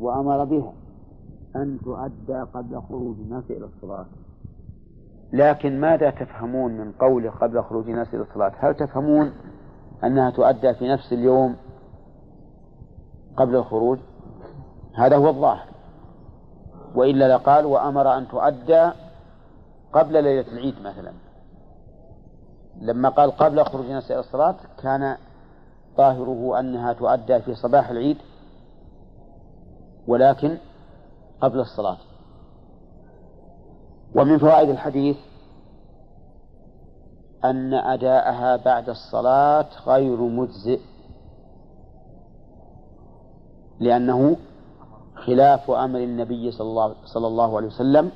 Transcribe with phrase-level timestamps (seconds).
[0.00, 0.72] وأمر بها
[1.56, 4.06] أن تؤدى قبل خروج الناس إلى الصلاة.
[5.32, 9.32] لكن ماذا تفهمون من قوله قبل خروج الناس إلى الصلاة؟ هل تفهمون
[10.04, 11.56] أنها تؤدى في نفس اليوم
[13.36, 13.98] قبل الخروج؟
[14.94, 15.68] هذا هو الظاهر.
[16.94, 18.90] وإلا لقال وأمر أن تؤدى
[19.92, 21.12] قبل ليلة العيد مثلا.
[22.80, 25.16] لما قال قبل خروج الناس إلى الصلاة كان
[25.96, 28.16] ظاهره أنها تؤدى في صباح العيد
[30.08, 30.58] ولكن
[31.40, 31.96] قبل الصلاة.
[34.14, 35.16] ومن فوائد الحديث
[37.44, 40.80] أن أداءها بعد الصلاة غير مجزئ
[43.80, 44.36] لأنه
[45.14, 48.10] خلاف أمر النبي صلى الله, عليه وسلم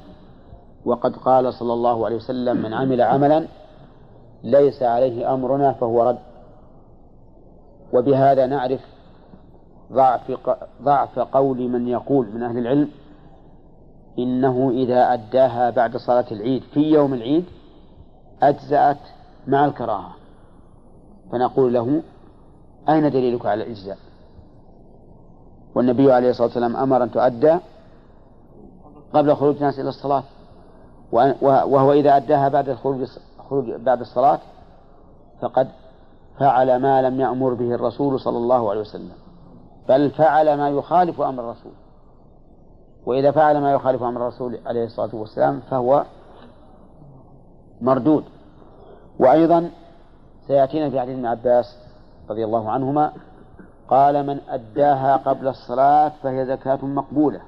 [0.85, 3.47] وقد قال صلى الله عليه وسلم من عمل عملا
[4.45, 6.19] ليس عليه أمرنا فهو رد.
[7.93, 8.81] وبهذا نعرف
[9.93, 10.33] ضعف
[10.83, 12.89] ضعف قول من يقول من أهل العلم
[14.19, 17.45] إنه إذا أداها بعد صلاة العيد في يوم العيد
[18.43, 18.99] أجزأت
[19.47, 20.11] مع الكراهة.
[21.33, 22.03] فنقول له
[22.89, 23.99] أين دليلك على الإجزاء؟
[25.75, 27.59] والنبي عليه الصلاة والسلام أمر أن تؤدى
[29.13, 30.23] قبل خروج الناس إلى الصلاة.
[31.13, 33.09] وهو إذا أداها بعد الخروج
[33.51, 34.39] خروج بعد الصلاة
[35.41, 35.69] فقد
[36.39, 39.13] فعل ما لم يأمر به الرسول صلى الله عليه وسلم.
[39.89, 41.73] بل فعل ما يخالف أمر الرسول.
[43.07, 46.05] وإذا فعل ما يخالف أمر الرسول عليه الصلاة والسلام فهو
[47.81, 48.25] مردود.
[49.19, 49.71] وأيضا
[50.47, 51.77] سيأتينا في حديث ابن عباس
[52.31, 53.13] رضي الله عنهما
[53.89, 57.41] قال من أداها قبل الصلاة فهي زكاة مقبولة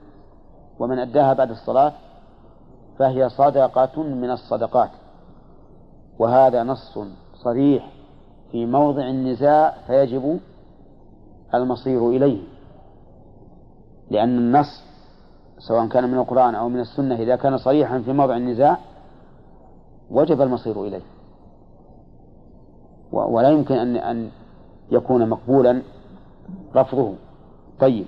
[0.78, 1.92] ومن أداها بعد الصلاة
[2.98, 4.91] فهي صدقة من الصدقات.
[6.18, 6.98] وهذا نص
[7.34, 7.91] صريح
[8.52, 10.41] في موضع النزاع فيجب
[11.55, 12.43] المصير إليه.
[14.11, 14.83] لأن النص
[15.59, 18.79] سواء كان من القرآن أو من السنة إذا كان صريحا في موضع النزاع
[20.11, 21.03] وجب المصير إليه.
[23.13, 24.30] ولا يمكن أن أن
[24.91, 25.83] يكون مقبولا
[26.77, 27.14] رفضه.
[27.80, 28.07] طيب.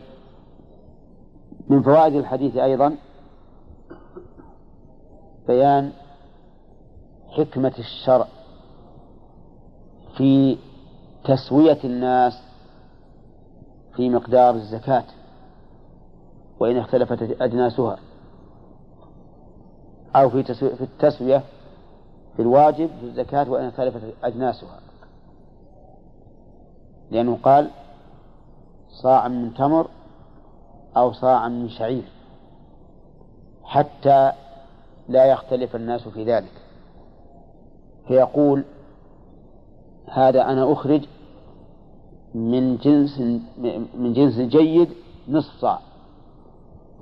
[1.68, 2.96] من فوائد الحديث أيضا
[5.46, 5.92] بيان
[7.28, 8.26] حكمة الشرع
[10.16, 10.58] في
[11.24, 12.51] تسوية الناس
[13.96, 15.04] في مقدار الزكاة
[16.60, 17.98] وإن اختلفت أجناسها
[20.16, 21.42] أو في في التسوية
[22.36, 24.80] في الواجب في الزكاة وإن اختلفت أجناسها.
[27.10, 27.70] لأنه قال
[29.02, 29.88] صاع من تمر
[30.96, 32.04] أو صاع من شعير
[33.64, 34.32] حتى
[35.08, 36.52] لا يختلف الناس في ذلك.
[38.08, 38.64] فيقول
[40.06, 41.02] هذا أنا أخرج
[42.34, 43.20] من جنس
[43.94, 44.88] من جنس جيد
[45.28, 45.78] نصف صاع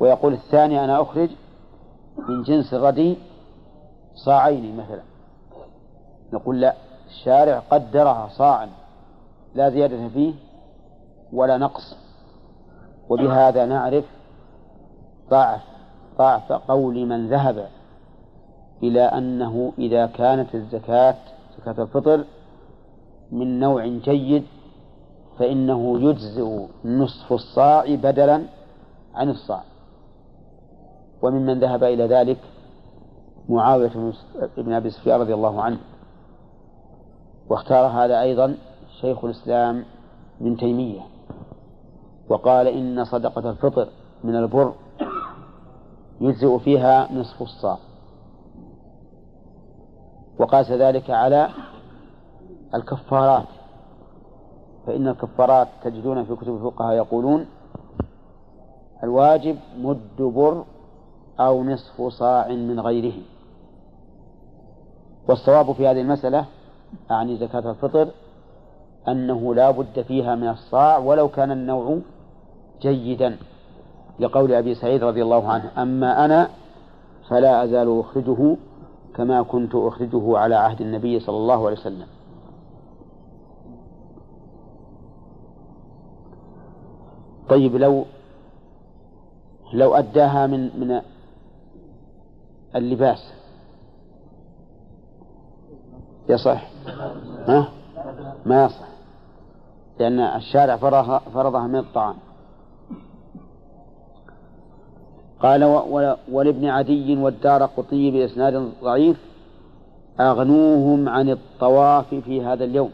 [0.00, 1.30] ويقول الثاني أنا أخرج
[2.28, 3.16] من جنس الردي
[4.14, 5.02] صاعين مثلا.
[6.32, 6.74] نقول لا
[7.06, 8.68] الشارع قدرها صاعا
[9.54, 10.32] لا زيادة فيه
[11.32, 11.96] ولا نقص.
[13.08, 14.04] وبهذا نعرف
[15.30, 15.60] ضعف
[16.18, 17.68] ضعف قول من ذهب
[18.82, 21.16] إلى أنه إذا كانت الزكاة
[21.58, 22.24] زكاة الفطر
[23.32, 24.44] من نوع جيد
[25.40, 28.42] فإنه يجزئ نصف الصاع بدلا
[29.14, 29.62] عن الصاع.
[31.22, 32.38] وممن ذهب إلى ذلك
[33.48, 34.12] معاوية
[34.56, 35.78] بن أبي سفيان رضي الله عنه.
[37.48, 38.56] واختار هذا أيضا
[39.00, 39.84] شيخ الإسلام
[40.40, 41.00] ابن تيمية.
[42.28, 43.88] وقال إن صدقة الفطر
[44.24, 44.72] من البر
[46.20, 47.78] يجزئ فيها نصف الصاع.
[50.38, 51.48] وقاس ذلك على
[52.74, 53.59] الكفارات.
[54.90, 57.46] فإن الكفارات تجدون في كتب الفقهاء يقولون
[59.02, 60.64] الواجب مد بر
[61.40, 63.12] أو نصف صاع من غيره
[65.28, 66.44] والصواب في هذه المسألة
[67.10, 68.08] أعني زكاة الفطر
[69.08, 71.98] أنه لا بد فيها من الصاع ولو كان النوع
[72.82, 73.36] جيدا
[74.20, 75.70] لقول أبي سعيد رضي الله عنه.
[75.78, 76.48] أما أنا
[77.28, 78.56] فلا أزال أخرجه
[79.16, 82.06] كما كنت أخرجه على عهد النبي صلى الله عليه وسلم.
[87.50, 88.04] طيب لو
[89.72, 91.00] لو أداها من من
[92.76, 93.32] اللباس.
[96.28, 96.70] يصح
[97.48, 97.68] ها؟
[98.46, 98.88] ما يصح.
[99.98, 100.76] لأن الشارع
[101.34, 102.16] فرضها من الطعام.
[105.40, 105.64] قال
[106.32, 109.20] ولابن عدي والدار قطي بإسناد ضعيف
[110.20, 112.90] أغنوهم عن الطواف في هذا اليوم.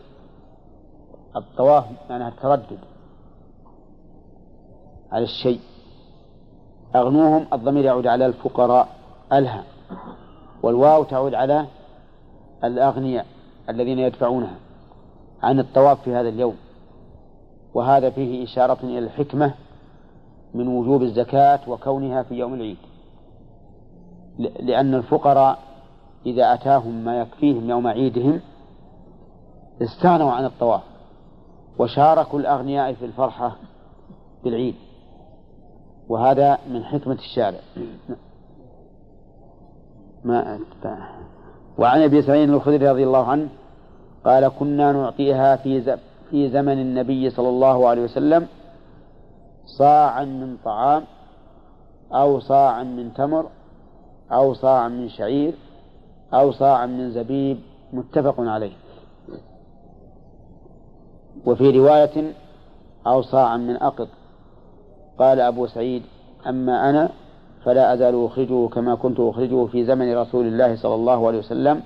[1.36, 2.78] الطواف معناها التردد.
[5.16, 5.60] على الشيء.
[6.96, 8.88] أغنوهم الضمير يعود على الفقراء
[9.32, 9.64] ألها
[10.62, 11.66] والواو تعود على
[12.64, 13.26] الأغنياء
[13.68, 14.56] الذين يدفعونها
[15.42, 16.56] عن الطواف في هذا اليوم.
[17.74, 19.54] وهذا فيه إشارة إلى الحكمة
[20.54, 22.78] من وجوب الزكاة وكونها في يوم العيد.
[24.38, 25.58] لأن الفقراء
[26.26, 28.40] إذا أتاهم ما يكفيهم يوم عيدهم
[29.82, 30.82] استغنوا عن الطواف
[31.78, 33.56] وشاركوا الأغنياء في الفرحة
[34.44, 34.74] بالعيد.
[36.08, 37.58] وهذا من حكمة الشارع.
[40.24, 40.58] ما
[41.78, 43.48] وعن أبي سعيد الخدري رضي الله عنه
[44.24, 45.98] قال كنا نعطيها في
[46.30, 48.46] في زمن النبي صلى الله عليه وسلم
[49.66, 51.04] صاعا من طعام
[52.12, 53.46] أو صاعا من تمر
[54.32, 55.54] أو صاعا من شعير
[56.34, 57.58] أو صاعا من زبيب.
[57.92, 58.72] متفق عليه.
[61.46, 62.32] وفي رواية
[63.06, 64.08] أو صاعا من أقط
[65.18, 66.02] قال أبو سعيد
[66.46, 67.08] أما أنا
[67.64, 71.82] فلا أزال أخرجه كما كنت أخرجه في زمن رسول الله صلى الله عليه وسلم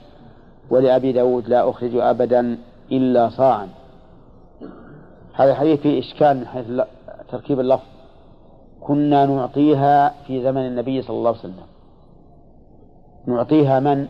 [0.70, 2.58] ولأبي داود لا أخرج أبدا
[2.92, 3.68] إلا صاعا.
[5.32, 6.66] هذا الحديث فيه إشكال من حيث
[7.30, 7.86] تركيب اللفظ.
[8.80, 11.66] كنا نعطيها في زمن النبي صلى الله عليه وسلم.
[13.26, 14.08] نعطيها من؟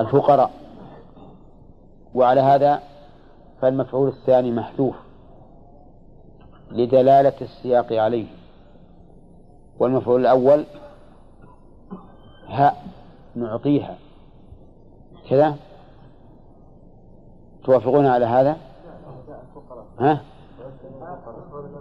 [0.00, 0.50] الفقراء.
[2.14, 2.80] وعلى هذا
[3.60, 4.96] فالمفعول الثاني محذوف.
[6.70, 8.26] لدلالة السياق عليه.
[9.78, 10.64] والمفعول الأول
[12.48, 12.76] ها
[13.34, 13.96] نعطيها.
[15.30, 15.56] كذا؟
[17.64, 18.56] توافقون على هذا؟
[19.98, 20.20] ها؟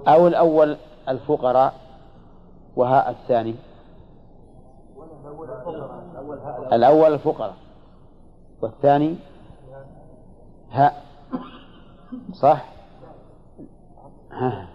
[0.08, 0.78] أو الأول
[1.10, 1.74] الفقراء
[2.76, 3.56] وهاء الثاني؟
[6.74, 7.54] الأول الفقراء
[8.62, 9.16] والثاني
[10.72, 11.04] هاء
[12.34, 12.66] صح؟
[14.32, 14.68] ها.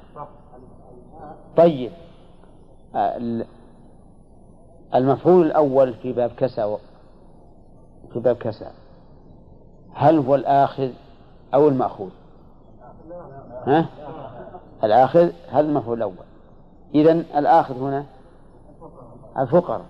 [1.56, 1.92] طيب.
[4.94, 6.76] المفعول الأول في باب كسى
[8.12, 8.70] في باب كسى
[9.94, 10.90] هل هو الآخذ
[11.54, 12.10] أو المأخوذ؟
[13.66, 13.86] ها؟
[14.84, 16.24] الآخذ هذا المفعول الأول؟
[16.94, 18.04] إذا الآخذ هنا
[19.38, 19.84] الفقراء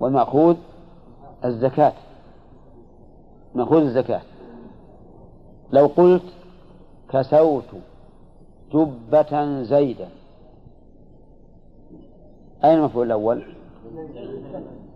[0.00, 0.56] والمأخوذ
[1.44, 1.92] الزكاة.
[3.54, 4.20] مأخوذ الزكاة.
[5.72, 6.22] لو قلت
[7.08, 7.64] كسوت
[8.72, 10.08] جبة زيدا
[12.64, 13.42] أين المفعول الأول؟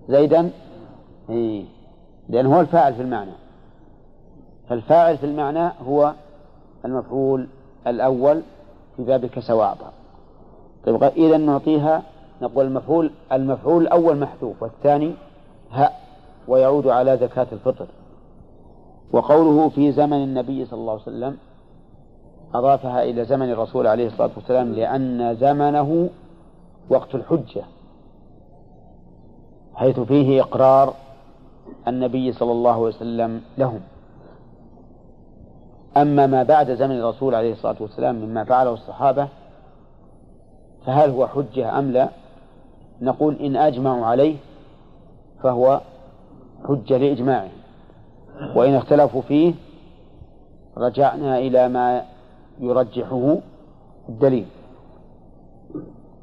[0.08, 0.50] زيدا؟
[1.30, 1.64] إيه.
[2.28, 3.30] لأنه هو الفاعل في المعنى.
[4.68, 6.12] فالفاعل في المعنى هو
[6.84, 7.46] المفعول
[7.86, 8.42] الأول
[8.96, 9.86] في باب كسى وأعطى
[10.86, 12.02] طيب إذا نعطيها
[12.42, 15.14] نقول المفعول المفعول الأول محذوف والثاني
[15.70, 16.00] هاء
[16.48, 17.86] ويعود على زكاة الفطر.
[19.12, 21.36] وقوله في زمن النبي صلى الله عليه وسلم
[22.54, 26.08] أضافها إلى زمن الرسول عليه الصلاة والسلام لأن زمنه
[26.90, 27.62] وقت الحجة
[29.74, 30.94] حيث فيه إقرار
[31.88, 33.80] النبي صلى الله عليه وسلم لهم.
[35.96, 39.28] أما ما بعد زمن الرسول عليه الصلاة والسلام مما فعله الصحابة
[40.86, 42.08] فهل هو حجة أم لا؟
[43.00, 44.36] نقول إن أجمعوا عليه
[45.42, 45.80] فهو
[46.68, 47.50] حجة لإجماعهم
[48.54, 49.54] وإن اختلفوا فيه
[50.76, 52.04] رجعنا إلى ما
[52.60, 53.36] يرجحه
[54.08, 54.46] الدليل.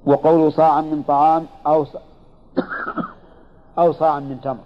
[0.05, 1.85] وقول صاعا من طعام أو
[3.79, 4.63] أو صاعا من تمر.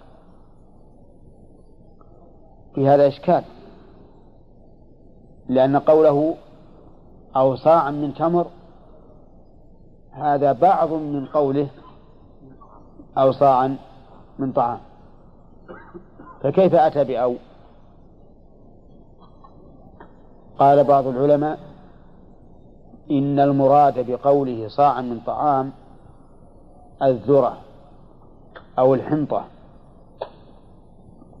[2.74, 3.44] في هذا إشكال.
[5.48, 6.36] لأن قوله
[7.36, 8.46] أو صاعا من تمر
[10.12, 11.68] هذا بعض من قوله
[13.18, 13.76] أو صاعا
[14.38, 14.80] من طعام.
[16.42, 17.34] فكيف أتى بأو؟
[20.58, 21.69] قال بعض العلماء
[23.10, 25.72] إن المراد بقوله صاعا من طعام
[27.02, 27.58] الذرة
[28.78, 29.44] أو الحنطة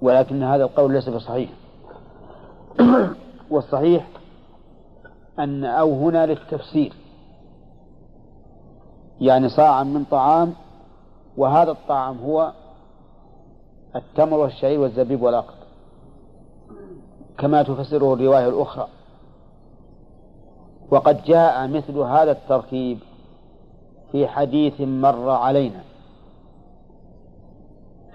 [0.02, 1.50] ولكن هذا القول ليس بصحيح.
[3.50, 4.06] والصحيح
[5.38, 6.92] أن أو هنا للتفسير
[9.20, 10.54] يعني صاعا من طعام
[11.36, 12.52] وهذا الطعام هو
[13.96, 15.54] التمر والشعير والزبيب والأقط
[17.38, 18.88] كما تفسره الرواية الأخرى.
[20.90, 22.98] وقد جاء مثل هذا التركيب
[24.12, 25.80] في حديث مر علينا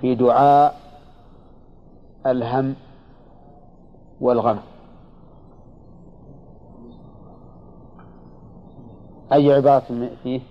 [0.01, 0.75] في دعاء
[2.25, 2.75] الهم
[4.21, 4.59] والغم.
[9.33, 10.41] أي عبارة فيه؟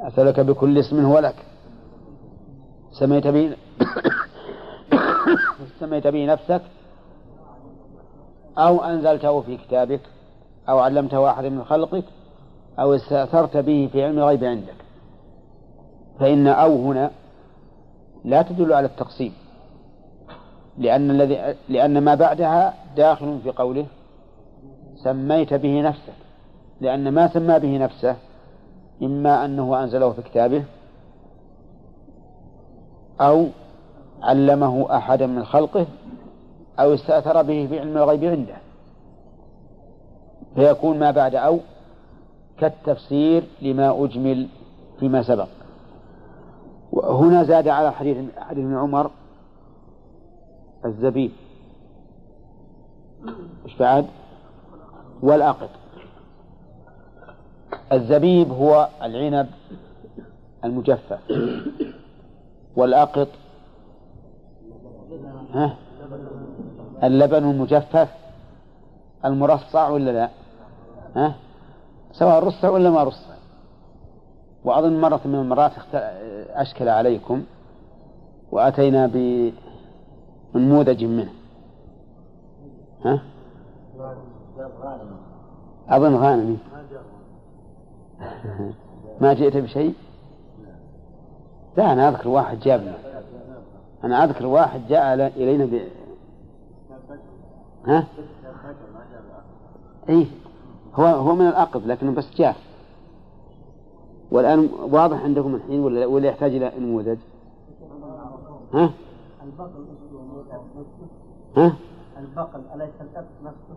[0.00, 1.36] أسألك بكل اسم هو لك.
[2.92, 3.56] سميت به
[5.80, 6.62] سميت به نفسك
[8.58, 10.00] أو أنزلته في كتابك.
[10.68, 12.04] أو علمته أحد من خلقك
[12.78, 14.74] أو استأثرت به في علم الغيب عندك.
[16.20, 17.10] فإن أو هنا
[18.24, 19.32] لا تدل على التقسيم
[20.78, 23.86] لأن الذي لأن ما بعدها داخل في قوله
[25.04, 26.12] سميت به نفسك
[26.80, 28.16] لأن ما سمى به نفسه
[29.02, 30.64] إما أنه أنزله في كتابه
[33.20, 33.46] أو
[34.22, 35.86] علمه أحدا من خلقه
[36.78, 38.56] أو استأثر به في علم الغيب عنده.
[40.56, 41.58] فيكون ما بعد أو
[42.58, 44.48] كالتفسير لما أجمل
[45.00, 45.48] فيما سبق.
[46.92, 49.10] وهنا زاد على حديث حديث ابن عمر
[50.84, 51.32] الزبيب
[53.64, 54.06] إيش بعد؟
[55.22, 55.70] والأقط
[57.92, 59.46] الزبيب هو العنب
[60.64, 61.20] المجفف.
[62.76, 63.28] والأقط
[65.52, 65.76] ها؟
[67.02, 68.08] اللبن المجفف
[69.24, 70.30] المرصع ولا لا؟
[71.16, 71.34] ها؟
[72.12, 73.34] سواء رصع ولا ما رصع
[74.64, 75.72] وأظن مرة من المرات
[76.50, 77.42] أشكل عليكم
[78.52, 79.10] وأتينا
[80.54, 81.32] بنموذج منه.
[83.04, 83.20] ها؟
[85.88, 86.58] أظن غانمي
[89.20, 89.94] ما جئت بشيء؟
[91.76, 92.94] لا أنا أذكر واحد جابنا
[94.04, 95.80] أنا أذكر واحد جاء إلينا ب...
[97.86, 98.06] ها؟
[100.08, 100.26] إيه.
[100.96, 102.56] هو هو من الأقض لكنه بس جاف
[104.30, 107.18] والآن واضح عندكم الحين ولا ولا يحتاج إلى نموذج؟
[108.74, 108.90] ها؟
[111.56, 111.76] ها؟
[112.18, 112.90] البقل أليس
[113.44, 113.76] نفسه؟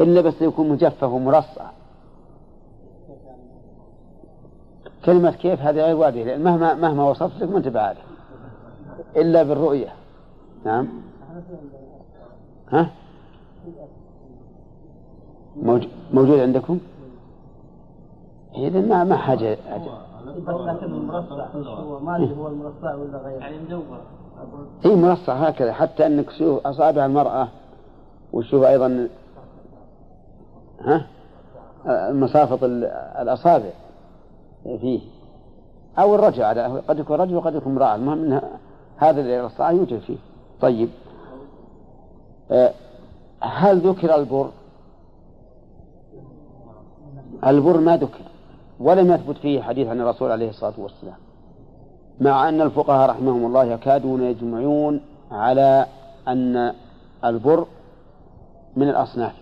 [0.00, 1.70] إلا بس يكون مجفف ومرصع
[5.04, 7.96] كلمة كيف هذه غير واردة لأن مهما مهما وصفت لك ما أنت
[9.16, 9.92] إلا بالرؤية
[10.64, 10.88] نعم
[12.68, 12.90] ها
[16.12, 16.78] موجود عندكم؟
[18.54, 19.58] إذا ما ما حاجة
[20.48, 23.38] لكن المرصع هو ما هو المرصع ولا غيره.
[23.38, 23.82] يعني مدور.
[24.84, 27.48] اي مرصع هكذا حتى أنك تشوف أصابع المرأة
[28.32, 29.08] وتشوف أيضا
[30.80, 31.06] ها؟
[32.12, 32.58] مسافط
[33.20, 33.70] الأصابع
[34.64, 35.00] فيه.
[35.98, 37.94] أو الرجل على قد يكون رجل وقد يكون امرأة.
[37.94, 38.40] المهم
[38.96, 40.16] هذا الإرصاع يوجد فيه.
[40.60, 40.88] طيب.
[42.50, 42.72] آه،
[43.40, 44.50] هل ذكر البر؟
[47.46, 48.24] البر ما ذكر
[48.80, 51.16] ولم يثبت فيه حديث عن الرسول عليه الصلاة والسلام
[52.20, 55.86] مع أن الفقهاء رحمهم الله يكادون يجمعون على
[56.28, 56.72] أن
[57.24, 57.66] البر
[58.76, 59.32] من الأصناف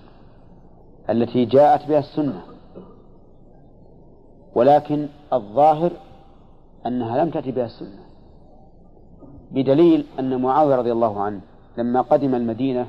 [1.10, 2.42] التي جاءت بها السنة
[4.54, 5.90] ولكن الظاهر
[6.86, 8.08] أنها لم تأتي بها السنة
[9.50, 11.40] بدليل أن معاوية رضي الله عنه
[11.78, 12.86] لما قدم المدينة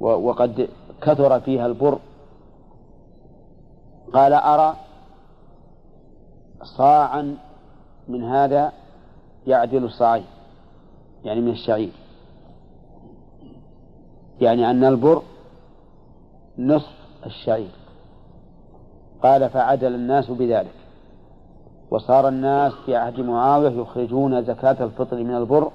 [0.00, 0.68] وقد
[1.02, 1.98] كثر فيها البر
[4.12, 4.76] قال أرى
[6.62, 7.36] صاعا
[8.08, 8.72] من هذا
[9.46, 10.24] يعدل صاعين
[11.24, 11.92] يعني من الشعير.
[14.40, 15.22] يعني أن البر
[16.58, 16.92] نصف
[17.26, 17.70] الشعير.
[19.22, 20.74] قال فعدل الناس بذلك.
[21.90, 25.70] وصار الناس في عهد معاوية يخرجون زكاة الفطر من البر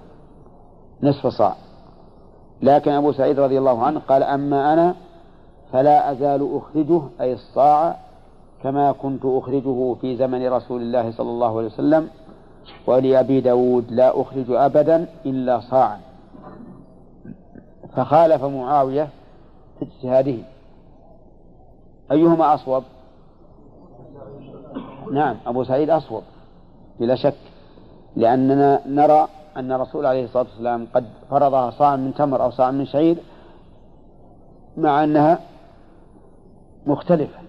[1.03, 1.55] نصف صاع.
[2.61, 4.95] لكن أبو سعيد رضي الله عنه قال أما أنا
[5.71, 8.06] فلا أزال أخرجه أي الصاع
[8.63, 12.09] كما كنت أخرجه في زمن رسول الله صلى الله عليه وسلم
[12.87, 15.99] ولأبي داود لا أخرج أبدا إلا صاعا.
[17.95, 19.09] فخالف معاوية
[19.79, 20.37] في اجتهاده.
[22.11, 22.83] أيهما أصوب؟
[25.11, 26.23] نعم أبو سعيد أصوب
[26.99, 27.37] بلا شك
[28.15, 32.85] لأننا نرى أن الرسول عليه الصلاة والسلام قد فرضها صاع من تمر أو صاع من
[32.85, 33.17] شعير
[34.77, 35.39] مع أنها
[36.85, 37.46] مختلفة.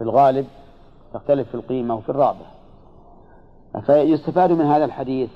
[0.00, 0.46] في الغالب
[1.14, 2.46] تختلف في القيمة وفي الرابع
[3.86, 5.30] فيستفاد من هذا الحديث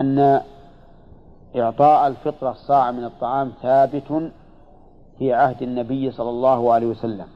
[0.00, 0.40] أن
[1.56, 4.30] إعطاء الفطرة الصاع من الطعام ثابت
[5.18, 7.26] في عهد النبي صلى الله عليه وسلم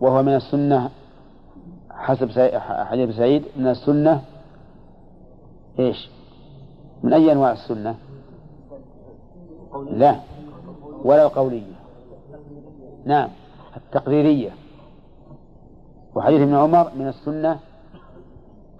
[0.00, 0.90] وهو من السنة
[1.90, 4.22] حسب حديث سعيد من السنة
[5.78, 6.10] إيش؟
[7.02, 7.94] من أي أنواع السنة؟
[9.90, 10.16] لا
[11.04, 11.72] ولا القولية
[13.04, 13.28] نعم
[13.92, 14.50] التقريرية
[16.14, 17.60] وحديث ابن عمر من السنة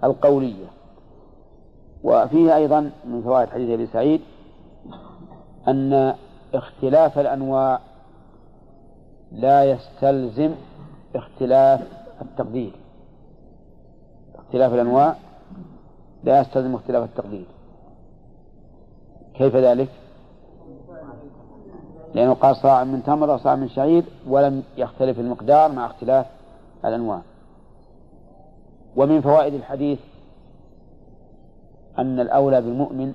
[0.03, 0.65] القولية.
[2.03, 4.21] وفيه أيضا من فوائد حديث أبي سعيد
[5.67, 6.15] أن
[6.53, 7.79] اختلاف الأنواع
[9.31, 10.55] لا يستلزم
[11.15, 11.81] اختلاف
[12.21, 12.71] التقدير.
[14.35, 15.15] اختلاف الأنواع
[16.23, 17.45] لا يستلزم اختلاف التقدير.
[19.33, 19.89] كيف ذلك؟
[22.13, 26.25] لأنه قال صاع من تمر وصاع من شعير ولم يختلف المقدار مع اختلاف
[26.85, 27.21] الأنواع.
[28.95, 29.99] ومن فوائد الحديث
[31.99, 33.13] أن الأولى بالمؤمن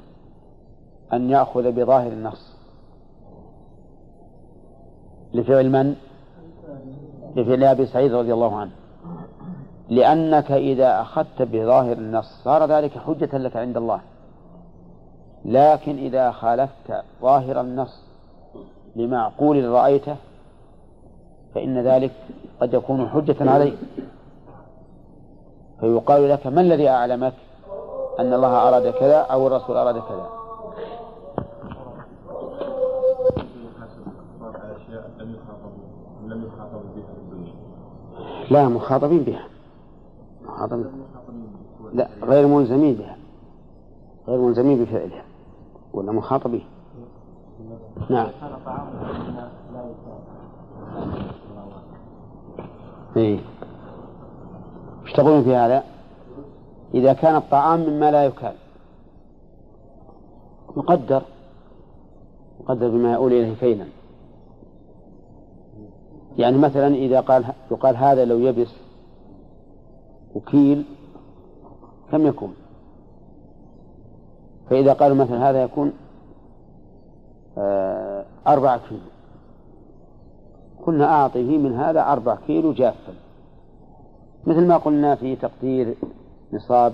[1.13, 2.57] أن يأخذ بظاهر النص.
[5.35, 5.97] لفعل من؟
[7.37, 8.71] لفعل أبي سعيد رضي الله عنه.
[9.89, 14.01] لأنك إذا أخذت بظاهر النص صار ذلك حجة لك عند الله.
[15.45, 18.08] لكن إذا خالفت ظاهر النص
[18.99, 20.17] لمعقول رأيته
[21.55, 22.13] فإن ذلك
[22.61, 23.79] قد يكون حجة عليك.
[25.81, 27.35] فيقال لك ما الذي أعلمك
[28.19, 30.29] أن الله أراد كذا أو الرسول أراد كذا؟
[38.51, 39.47] لا مخاطبين بها.
[40.45, 40.91] مخاطبين
[41.93, 43.17] لا غير ملزمين بها.
[44.29, 45.25] غير ملزمين بفعلها
[45.93, 46.65] ولا مخاطبين.
[48.11, 48.29] نعم.
[53.17, 53.39] إيه.
[55.07, 55.85] إيش تقولون في هذا؟
[56.95, 58.55] إذا كان الطعام مما لا يكال
[60.77, 61.23] يقدر
[62.61, 63.85] يقدر بما يؤول إليه كيلا
[66.39, 68.75] يعني مثلا إذا قال يقال هذا لو يبس
[70.35, 70.85] وكيل
[72.11, 72.55] كم يكون
[74.71, 75.93] فإذا قالوا مثلا هذا يكون
[78.47, 79.01] أربعة كيلو.
[80.87, 83.13] قلنا أعطيه من هذا أربع كيلو جافا.
[84.47, 85.97] مثل ما قلنا في تقدير
[86.53, 86.93] نصاب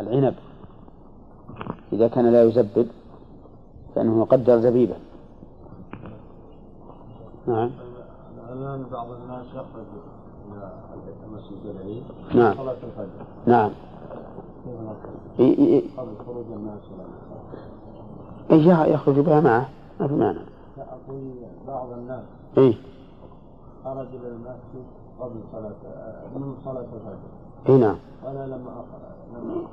[0.00, 0.34] العنب.
[1.92, 2.88] إذا كان لا يزبد
[3.94, 4.96] فإنه يقدر زبيبا
[7.46, 7.70] نعم.
[8.52, 9.86] الآن بعض الناس يخرج
[10.52, 10.72] إلى
[11.32, 12.02] مسجد العيد.
[12.34, 12.54] نعم.
[12.56, 13.24] صلاة الفجر.
[13.46, 13.70] نعم.
[15.98, 16.80] قبل خروج الناس
[18.50, 19.68] إيه يخرج بها معه؟
[20.00, 20.38] ما في معنى.
[20.76, 21.34] لا أقول
[21.66, 22.24] بعض الناس.
[22.58, 22.74] إيه.
[23.84, 24.86] خرج إلى المسجد
[25.20, 25.72] قبل صلاة
[26.36, 27.68] من صلاة الفجر.
[27.68, 27.96] اي نعم.
[28.26, 28.84] أنا لما
[29.32, 29.66] لما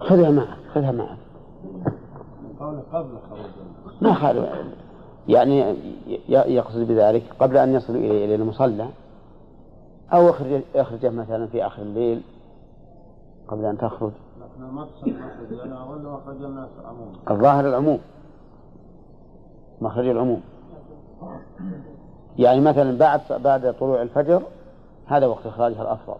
[0.00, 1.16] خذها معك خذها معك
[2.92, 3.40] قبل خروج
[4.00, 4.48] ما خالف
[5.28, 5.76] يعني
[6.28, 8.88] يقصد بذلك قبل أن يصل إلى إلى المصلى.
[10.12, 12.22] أو يخرج يخرجه مثلا في آخر الليل
[13.48, 14.12] قبل أن تخرج.
[17.30, 18.00] الظاهر العموم.
[19.80, 20.40] مخرج العموم.
[22.38, 24.42] يعني مثلا بعد بعد طلوع الفجر
[25.06, 26.16] هذا وقت إخراجها الأفضل.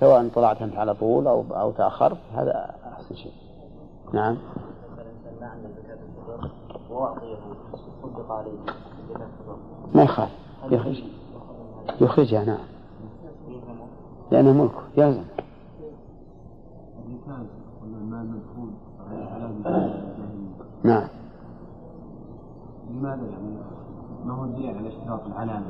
[0.00, 3.32] سواء طلعت أنت على طول أو أو تأخرت هذا أحسن شيء.
[4.12, 4.36] نعم.
[9.94, 10.32] ما يخالف.
[10.70, 11.02] يخرج.
[12.00, 12.64] يخرجها نعم.
[14.30, 15.24] لأنه ملكه يلزم.
[20.84, 21.08] نعم.
[22.90, 23.56] لماذا يعني؟
[24.26, 25.66] ما هو دليل على اشتراط العلامة؟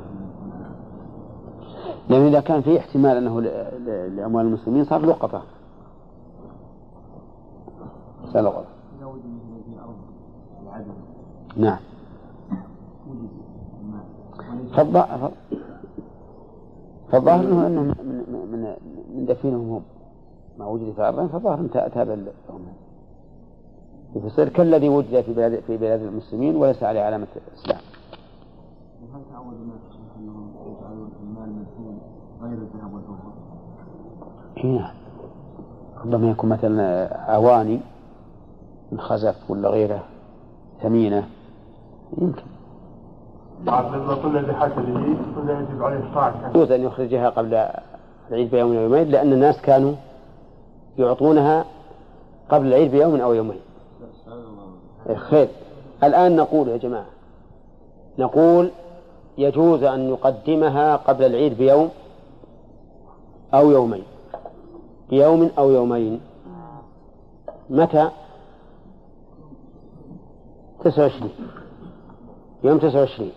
[2.09, 3.40] لأنه إذا كان في احتمال أنه
[4.16, 5.42] لأموال المسلمين صار لقطة.
[8.33, 8.64] سلقة
[11.57, 11.78] نعم.
[14.76, 15.33] فالظاهر
[17.11, 18.76] فالظاهر انه أنه من من
[19.14, 19.83] من دفينهم هم.
[20.59, 22.28] ما وجد في ارضهم فالظاهر تابع لهم.
[24.16, 27.81] يصير كالذي وجد في بلاد في بلاد المسلمين وليس عليه علامة الإسلام.
[29.03, 29.81] وهل تعود الناس
[30.18, 31.98] أنهم يجعلون المال مدفون
[32.42, 33.33] غير الذهب والفضة؟
[34.64, 34.94] اي نعم.
[36.05, 37.81] ربما يكون مثلا أواني
[38.92, 40.03] من خزف ولا غيره
[40.83, 41.29] ثمينة
[42.18, 42.42] يمكن.
[43.66, 47.68] لما قلنا بحسبه قلنا يجب عليه الصاع يجوز أن يخرجها قبل
[48.31, 49.94] العيد بيوم أو يومين لأن الناس كانوا
[50.98, 51.64] يعطونها
[52.48, 53.61] قبل العيد بيوم أو يومين.
[55.17, 55.49] خير
[56.05, 57.07] الآن نقول يا جماعة
[58.19, 58.71] نقول
[59.38, 61.91] يجوز أن يقدمها قبل العيد بيوم
[63.55, 64.05] أو يومين.
[65.11, 66.21] بيوم أو يومين.
[67.71, 68.11] متى؟
[70.85, 71.33] تسعة وعشرين.
[72.65, 73.33] يوم تسعة وعشرين.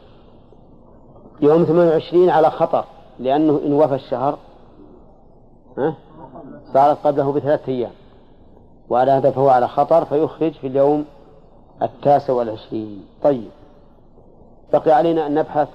[1.42, 2.86] يوم ثمانية وعشرين على خطر
[3.20, 4.38] لأنه إن وفى الشهر
[5.78, 5.96] ها
[6.74, 7.92] صارت قبله بثلاثة أيام.
[8.90, 11.06] وعلى هذا فهو على خطر فيخرج في اليوم
[11.82, 13.06] التاسع والعشرين.
[13.24, 13.50] طيب.
[14.74, 15.68] بقي علينا أن نبحث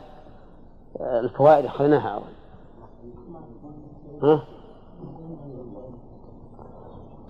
[1.00, 2.22] آه، الفوائد أخذناها أول
[4.22, 4.42] ها؟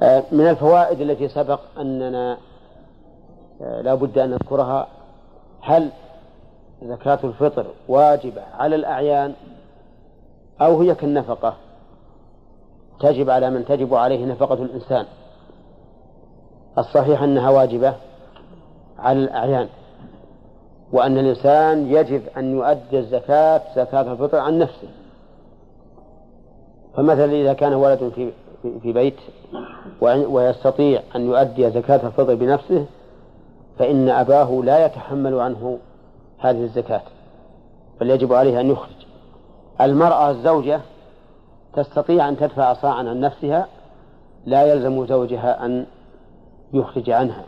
[0.03, 2.38] آه، من الفوائد التي سبق أننا
[3.62, 4.88] آه، لا بد أن نذكرها.
[5.61, 5.90] هل
[6.83, 9.35] زكاة الفطر واجبة على الأعيان
[10.61, 11.55] أو هي كالنفقة؟
[13.01, 15.07] تجب على من تجب عليه نفقة الإنسان.
[16.78, 17.94] الصحيح أنها واجبة
[18.98, 19.68] على الأعيان
[20.92, 24.88] وأن الإنسان يجب أن يؤدي الزكاة زكاة الفطر عن نفسه.
[26.96, 28.30] فمثلا إذا كان ولد في
[28.83, 29.16] في بيت
[30.02, 32.87] ويستطيع أن يؤدي زكاة الفطر بنفسه
[33.78, 35.78] فإن أباه لا يتحمل عنه
[36.38, 37.02] هذه الزكاة
[38.00, 39.00] بل يجب عليه أن يخرج.
[39.80, 40.80] المرأة الزوجة
[41.72, 43.66] تستطيع أن تدفع صاعا عن نفسها
[44.46, 45.87] لا يلزم زوجها أن
[46.72, 47.44] يخرج عنها.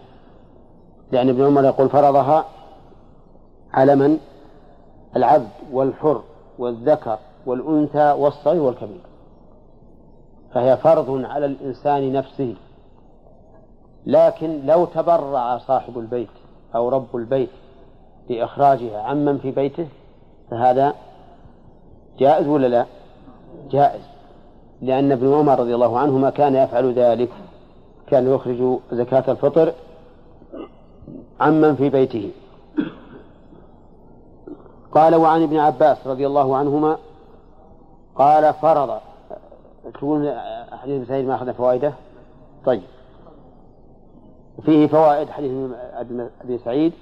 [1.12, 2.44] لأن ابن عمر يقول فرضها
[3.72, 4.18] على من؟
[5.16, 6.22] العبد والحر
[6.58, 9.00] والذكر والأنثى والصغير والكبير.
[10.54, 12.54] فهي فرض على الإنسان نفسه.
[14.06, 16.28] لكن لو تبرع صاحب البيت
[16.74, 17.50] أو رب البيت
[18.28, 19.88] بإخراجها عمن في بيته
[20.50, 20.94] فهذا
[22.18, 22.86] جائز ولا لا؟
[23.70, 24.02] جائز.
[24.82, 27.30] لأن ابن عمر رضي الله عنهما كان يفعل ذلك.
[28.12, 29.72] كان يخرج زكاة الفطر
[31.40, 32.30] عمن في بيته.
[34.92, 36.98] قال وعن ابن عباس رضي الله عنهما
[38.16, 39.00] قال فرض.
[39.94, 40.34] تقول
[40.72, 41.92] حديث ابن سعيد ما أخذ فوائده؟
[42.64, 42.82] طيب.
[44.64, 45.70] فيه فوائد حديث
[46.40, 46.92] أبي سعيد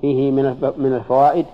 [0.00, 1.46] فيه من من الفوائد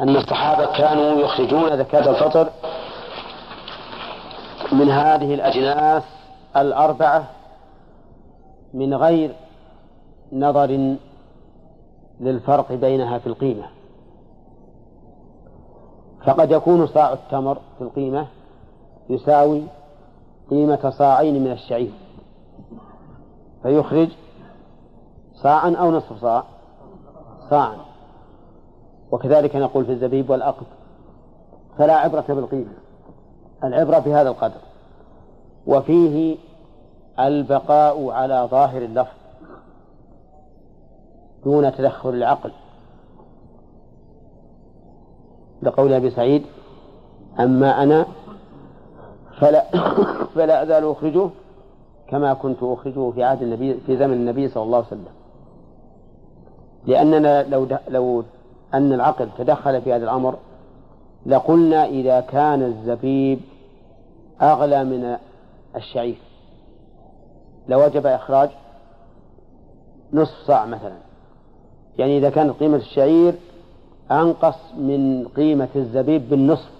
[0.00, 2.50] أن الصحابة كانوا يخرجون زكاة الفطر
[4.72, 6.02] من هذه الأجناس
[6.56, 7.24] الأربعة
[8.74, 9.34] من غير
[10.32, 10.96] نظر
[12.20, 13.64] للفرق بينها في القيمة.
[16.26, 18.26] فقد يكون صاع التمر في القيمة
[19.10, 19.62] يساوي
[20.50, 21.92] قيمة صاعين من الشعير.
[23.62, 24.08] فيخرج
[25.34, 26.44] صاعا أو نصف صاع
[27.50, 27.76] صاعا.
[29.10, 30.66] وكذلك نقول في الزبيب والأقط
[31.78, 32.81] فلا عبرة بالقيمة.
[33.64, 34.60] العبرة بهذا القدر.
[35.66, 36.36] وفيه
[37.20, 39.16] البقاء على ظاهر اللفظ
[41.44, 42.52] دون تدخل العقل.
[45.62, 46.42] لقول أبي سعيد
[47.40, 48.06] أما أنا
[49.40, 49.64] فلا
[50.34, 51.30] فلا أزال أخرجه
[52.08, 55.22] كما كنت أخرجه في عهد النبي في زمن النبي صلى الله عليه وسلم.
[56.86, 58.24] لأننا لو لو
[58.74, 60.34] أن العقل تدخل في هذا الأمر
[61.26, 63.40] لقلنا إذا كان الزبيب
[64.42, 65.16] أغلى من
[65.76, 66.18] الشعير.
[67.68, 68.50] لوجب إخراج
[70.12, 70.96] نصف صاع مثلا.
[71.98, 73.34] يعني إذا كانت قيمة الشعير
[74.10, 76.70] أنقص من قيمة الزبيب بالنصف.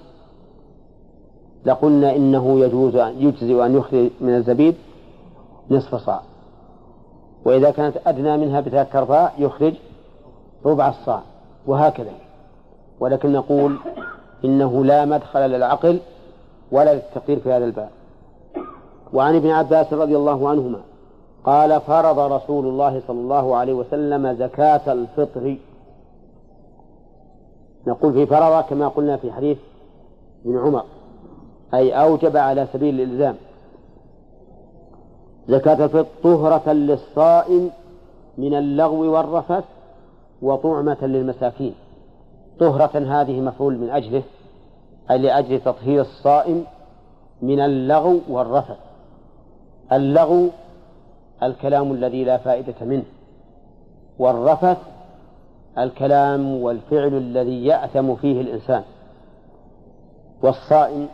[1.64, 4.74] لقلنا إنه يجوز يجزئ أن يخرج من الزبيب
[5.70, 6.22] نصف صاع.
[7.44, 9.74] وإذا كانت أدنى منها بثلاث أرباع يخرج
[10.64, 11.22] ربع الصاع.
[11.66, 12.12] وهكذا.
[13.00, 13.78] ولكن نقول
[14.44, 16.00] إنه لا مدخل للعقل
[16.72, 17.88] ولا للتقدير في هذا الباب.
[19.12, 20.80] وعن ابن عباس رضي الله عنهما
[21.44, 25.56] قال فرض رسول الله صلى الله عليه وسلم زكاة الفطر.
[27.86, 29.58] نقول في فرض كما قلنا في حديث
[30.44, 30.84] ابن عمر
[31.74, 33.36] أي أوجب على سبيل الإلزام
[35.48, 37.70] زكاة الفطر طهرة للصائم
[38.38, 39.64] من اللغو والرفث
[40.42, 41.74] وطعمة للمساكين.
[42.60, 44.22] طهرة هذه مفعول من أجله
[45.10, 46.64] أي لأجل تطهير الصائم
[47.42, 48.76] من اللغو والرفث
[49.92, 50.48] اللغو
[51.42, 53.04] الكلام الذي لا فائدة منه
[54.18, 54.78] والرفث
[55.78, 58.82] الكلام والفعل الذي يأثم فيه الإنسان.
[60.42, 61.08] والصائم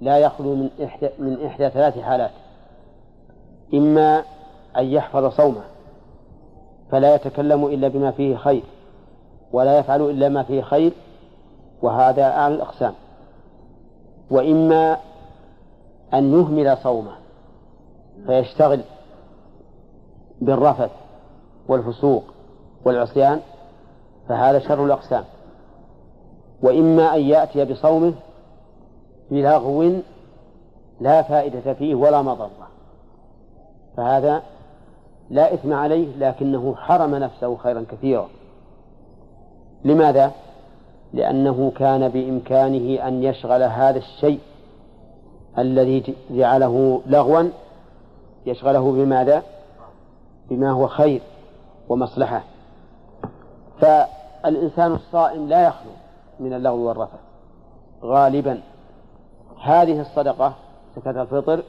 [0.00, 2.30] لا يخلو من إحدى من إحدى ثلاث حالات.
[3.74, 4.22] إما
[4.76, 5.62] أن يحفظ صومه
[6.90, 8.62] فلا يتكلم إلا بما فيه خير
[9.52, 10.92] ولا يفعل إلا ما فيه خير
[11.82, 12.94] وهذا أعلى الأقسام.
[14.30, 14.96] وإما
[16.14, 17.12] أن يهمل صومه
[18.26, 18.80] فيشتغل
[20.40, 20.90] بالرفث
[21.68, 22.24] والفسوق
[22.84, 23.40] والعصيان
[24.28, 25.24] فهذا شر الأقسام.
[26.62, 28.14] وإما أن يأتي بصومه
[29.30, 29.92] بلغو
[31.00, 32.68] لا فائدة فيه ولا مضرة.
[33.96, 34.42] فهذا
[35.30, 38.28] لا إثم عليه لكنه حرم نفسه خيرا كثيرا.
[39.84, 40.32] لماذا؟
[41.12, 44.40] لأنه كان بإمكانه أن يشغل هذا الشيء
[45.58, 47.48] الذي جعله لغوا
[48.46, 49.42] يشغله بماذا؟
[50.50, 51.20] بما هو خير
[51.88, 52.42] ومصلحة
[53.80, 55.90] فالإنسان الصائم لا يخلو
[56.40, 57.18] من اللغو والرفث
[58.02, 58.60] غالبا
[59.62, 60.54] هذه الصدقة
[60.96, 61.62] زكاة الفطر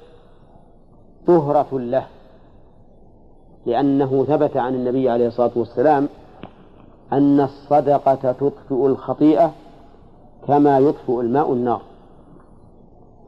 [1.27, 2.05] طهرة له
[3.65, 6.09] لأنه ثبت عن النبي عليه الصلاة والسلام
[7.13, 9.51] أن الصدقة تطفئ الخطيئة
[10.47, 11.81] كما يطفئ الماء النار.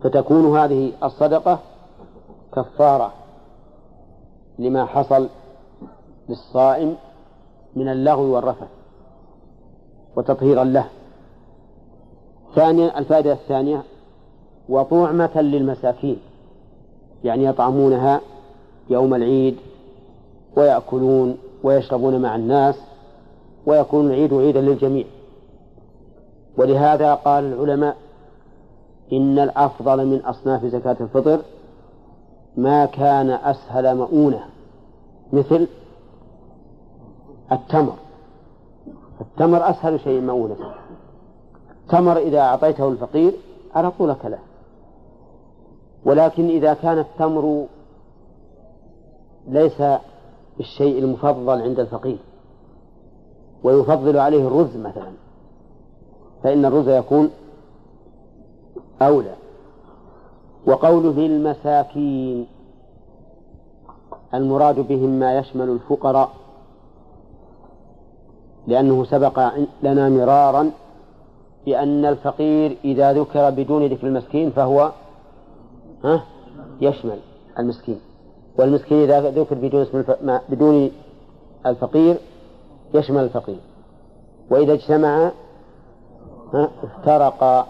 [0.04, 1.60] فتكون هذه الصدقة
[2.56, 3.13] كفارة
[4.60, 5.28] لما حصل
[6.30, 6.96] للصائم
[7.76, 8.67] من اللغو والرفث
[10.15, 10.86] وتطهيرا له.
[12.56, 13.84] ثانيا الفائدة الثانية
[14.70, 16.17] وطعمة للمساكين
[17.24, 18.22] يعني يطعمونها
[18.89, 19.58] يوم العيد
[20.56, 22.76] ويأكلون ويشربون مع الناس
[23.65, 25.06] ويكون العيد عيدا للجميع.
[26.58, 27.97] ولهذا قال العلماء
[29.13, 31.41] إن الأفضل من أصناف زكاة الفطر
[32.58, 34.45] ما كان أسهل مؤونة
[35.34, 35.67] مثل
[37.52, 37.93] التمر.
[39.21, 40.56] التمر أسهل شيء مؤونة.
[41.84, 43.34] التمر إذا أعطيته الفقير
[43.76, 44.39] على طول له.
[46.06, 47.65] ولكن إذا كان التمر
[49.47, 49.82] ليس
[50.60, 52.17] الشيء المفضل عند الفقير
[53.63, 55.12] ويفضل عليه الرز مثلا.
[56.43, 57.30] فإن الرز يكون
[59.02, 59.36] أولى.
[60.65, 62.47] وقوله للمساكين
[64.34, 66.30] المراد بهم ما يشمل الفقراء
[68.67, 70.71] لأنه سبق لنا مرارا
[71.65, 74.91] بأن الفقير إذا ذكر بدون ذكر المسكين فهو
[76.04, 76.24] ها
[76.82, 77.19] يشمل
[77.60, 78.00] المسكين.
[78.60, 80.04] والمسكين إذا ذكر بدون اسم
[80.50, 80.91] بدون
[81.65, 82.17] الفقير
[82.93, 83.60] يشمل الفقير.
[84.49, 85.32] وإذا اجتمع
[86.84, 87.67] افترق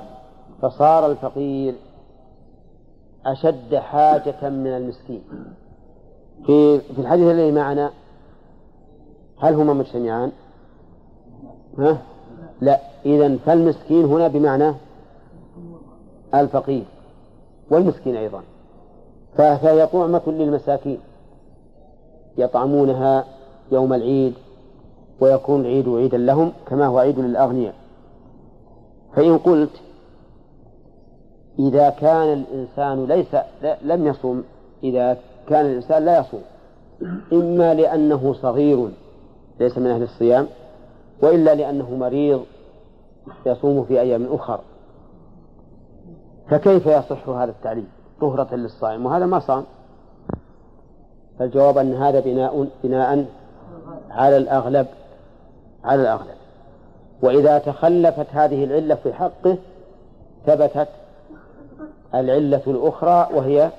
[0.61, 1.75] فصار الفقير
[3.25, 5.23] أشد حاجة من المسكين.
[6.45, 7.91] في في الحديث الذي معنا
[9.39, 10.31] هل هما مجتمعان؟
[11.77, 11.97] ها؟
[12.61, 12.79] لا.
[13.05, 14.73] إذا فالمسكين هنا بمعنى
[16.35, 16.83] الفقير
[17.69, 18.41] والمسكين أيضا.
[19.37, 20.99] فهي طعمة للمساكين
[22.37, 23.25] يطعمونها
[23.71, 24.33] يوم العيد
[25.21, 27.73] ويكون العيد عيدا لهم كما هو عيد للأغنياء.
[29.15, 29.81] فإن قلت
[31.59, 33.35] إذا كان الإنسان ليس
[33.81, 34.43] لم يصوم
[34.83, 36.41] إذا كان الإنسان لا يصوم
[37.33, 38.89] إما لأنه صغير
[39.59, 40.47] ليس من أهل الصيام
[41.21, 42.43] وإلا لأنه مريض
[43.45, 44.59] يصوم في أيام أخر.
[46.49, 47.87] فكيف يصح هذا التعليم
[48.21, 49.63] طهرة للصائم وهذا ما صام.
[51.39, 53.25] فالجواب أن هذا بناء بناء
[54.09, 54.87] على الأغلب
[55.83, 56.35] على الأغلب.
[57.21, 59.57] وإذا تخلفت هذه العلة في حقه
[60.45, 60.87] ثبتت
[62.15, 63.69] العلة الأخرى وهي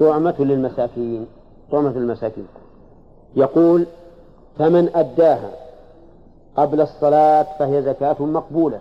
[0.00, 1.26] طعمة للمساكين
[1.72, 2.46] طعمة للمساكين.
[3.36, 3.86] يقول
[4.58, 5.50] فمن أداها
[6.56, 8.80] قبل الصلاة فهي زكاة مقبولة.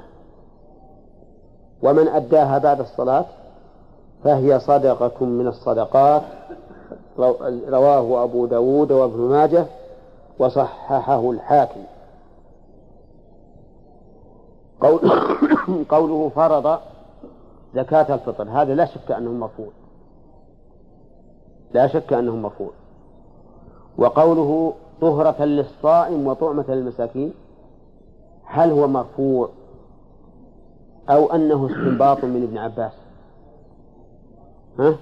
[1.83, 3.25] ومن أداها بعد الصلاة
[4.23, 6.21] فهي صدقة من الصدقات.
[7.69, 9.65] رواه أبو داود وابن ماجه
[10.39, 11.83] وصححه الحاكم.
[14.81, 14.99] قول
[15.95, 16.79] قوله فرض
[17.75, 18.49] زكاة الفطر.
[18.49, 19.69] هذا لا شك أنه مرفوع
[21.73, 22.69] لا شك أنه مرفوع
[23.97, 27.33] وقوله طهرة للصائم وطعمة للمساكين
[28.43, 29.49] هل هو مرفوع
[31.09, 32.91] أو أنه استنباط من ابن عباس؟
[34.79, 34.95] ها؟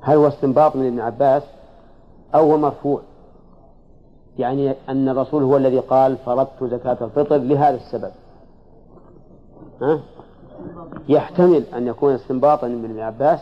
[0.00, 1.42] هل هو استنباط من ابن عباس
[2.34, 3.00] أو هو مرفوع؟
[4.38, 8.10] يعني أن الرسول هو الذي قال فرضت زكاة الفطر لهذا السبب.
[9.82, 10.00] ها؟
[11.08, 13.40] يحتمل أن يكون استنباطا من ابن عباس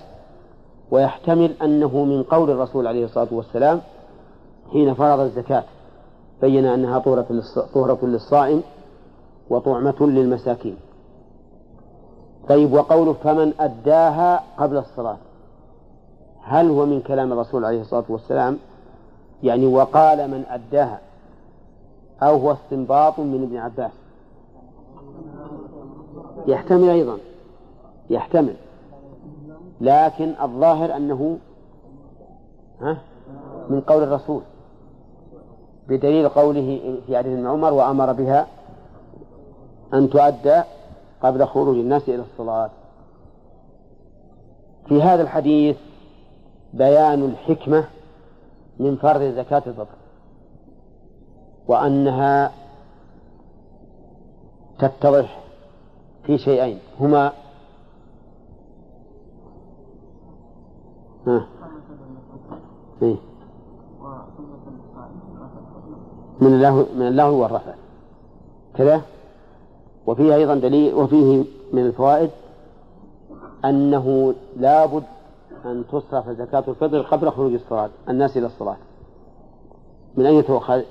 [0.91, 3.81] ويحتمل أنه من قول الرسول عليه الصلاة والسلام
[4.73, 5.65] حين فرض الزكاة
[6.41, 6.99] بين أنها
[7.75, 8.63] طهرة للصائم
[9.51, 10.77] وطعمة للمساكين.
[12.49, 15.17] طيب وقوله فمن أداها قبل الصلاة
[16.43, 18.59] هل هو من كلام الرسول عليه الصلاة والسلام؟
[19.43, 21.01] يعني وقال من أداها
[22.23, 23.93] أو هو استنباط من ابن عباس؟
[26.47, 27.19] يحتمل أيضا
[28.11, 28.55] يحتمل.
[29.81, 31.39] لكن الظاهر أنه
[32.81, 32.99] ها
[33.69, 34.43] من قول الرسول
[35.89, 38.47] بدليل قوله في حديث ابن عمر وأمر بها
[39.95, 40.63] أن تؤدى
[41.23, 42.71] قبل خروج الناس إلى الصلاة.
[44.89, 45.77] في هذا الحديث
[46.75, 47.85] بيان الحكمة
[48.79, 49.97] من فرض زكاة الفطر
[51.69, 52.53] وأنها
[54.79, 55.43] تتضح
[56.27, 57.33] في شيئين هما
[61.27, 61.47] ها.
[63.03, 63.17] إيه؟
[66.41, 67.75] من الله من الله والرفع
[68.75, 69.03] كذا
[70.07, 72.31] وفيه أيضا دليل وفيه من الفوائد
[73.65, 75.03] أنه لابد
[75.65, 78.77] أن تصرف زكاة الفطر قبل خروج الصلاة الناس إلى الصلاة
[80.17, 80.83] من أين تؤخذ؟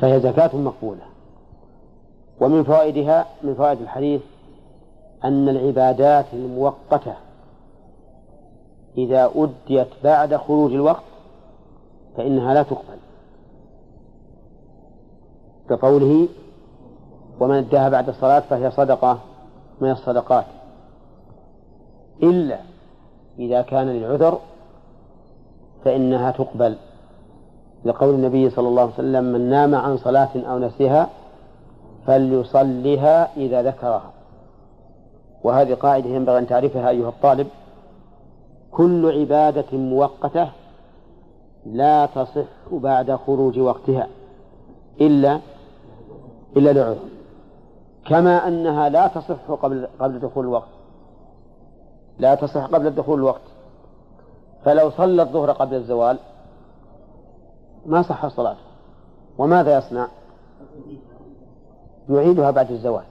[0.00, 1.02] فهي زكاة مقبولة.
[2.40, 4.20] ومن فوائدها من فوائد الحديث
[5.24, 7.14] أن العبادات المؤقتة
[8.98, 11.02] إذا أديت بعد خروج الوقت
[12.16, 12.98] فإنها لا تقبل.
[15.68, 16.28] كقوله
[17.40, 19.18] ومن اداها بعد الصلاة فهي صدقة
[19.80, 20.44] من الصدقات
[22.22, 22.58] إلا
[23.38, 24.38] إذا كان للعذر
[25.84, 26.76] فإنها تقبل.
[27.84, 31.08] لقول النبي صلى الله عليه وسلم من نام عن صلاة أو نسيها
[32.06, 34.10] فليصلها إذا ذكرها.
[35.44, 37.46] وهذه قاعدة ينبغي أن تعرفها أيها الطالب.
[38.72, 40.50] كل عبادة مؤقتة
[41.66, 44.06] لا تصح بعد خروج وقتها
[45.00, 45.40] إلا
[46.56, 46.98] إلا لعذر
[48.06, 50.68] كما أنها لا تصح قبل قبل دخول الوقت.
[52.18, 53.40] لا تصح قبل دخول الوقت.
[54.64, 56.18] فلو صلى الظهر قبل الزوال
[57.88, 58.60] ما صح صلاته.
[59.38, 60.08] وماذا يصنع؟
[62.08, 63.04] يعيدها بعد الزوال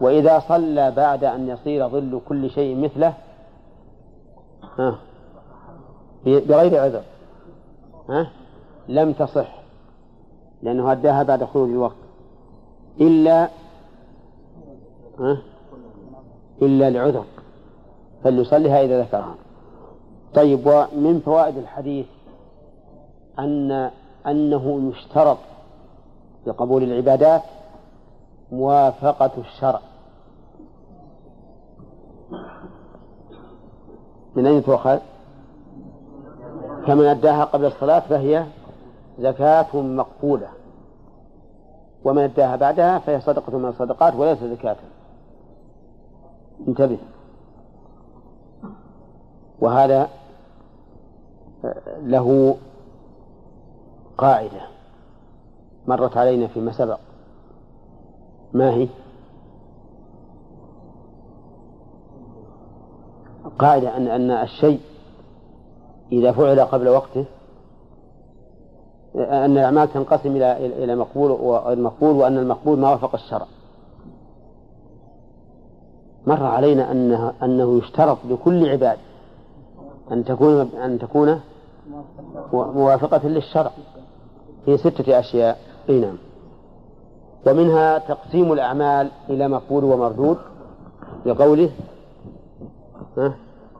[0.00, 3.14] وإذا صلى بعد أن يصير ظل كل شيء مثله
[4.78, 4.98] ها
[6.24, 7.02] بغير عذر
[8.08, 8.30] ها
[8.88, 9.60] لم تصح
[10.62, 11.96] لأنه أداها بعد خروج الوقت.
[13.00, 13.48] إلا
[15.18, 15.38] ها
[16.62, 17.24] إلا لعذر
[18.24, 19.34] فليصليها إذا ذكرها.
[20.34, 22.06] طيب ومن فوائد الحديث
[23.40, 23.90] أن
[24.26, 25.38] أنه يشترط
[26.46, 27.42] لقبول العبادات
[28.52, 29.80] موافقة الشرع.
[34.36, 34.98] من أين تؤخذ؟
[36.86, 38.46] كمن أداها قبل الصلاة فهي
[39.18, 40.48] زكاة مقبولة.
[42.04, 44.76] ومن أداها بعدها فهي صدقة من الصدقات وليس زكاة.
[46.68, 46.98] انتبه.
[49.60, 50.08] وهذا
[52.02, 52.56] له
[54.20, 54.60] قاعدة
[55.86, 56.98] مرت علينا فيما سبق
[58.52, 58.88] ما هي؟
[63.58, 64.80] قاعدة أن أن الشيء
[66.12, 67.24] إذا فعل قبل وقته
[69.14, 73.46] أن الأعمال تنقسم إلى إلى مقبول وغير مقبول وأن المقبول ما وافق الشرع.
[76.26, 78.98] مر علينا أنه أنه يشترط لكل عباد
[80.12, 81.40] أن تكون أن تكون
[82.52, 83.70] موافقة للشرع
[84.64, 85.58] في ستة أشياء.
[85.88, 86.16] أي نعم.
[87.46, 90.38] ومنها تقسيم الأعمال إلى مقبول ومردود
[91.26, 91.70] لقوله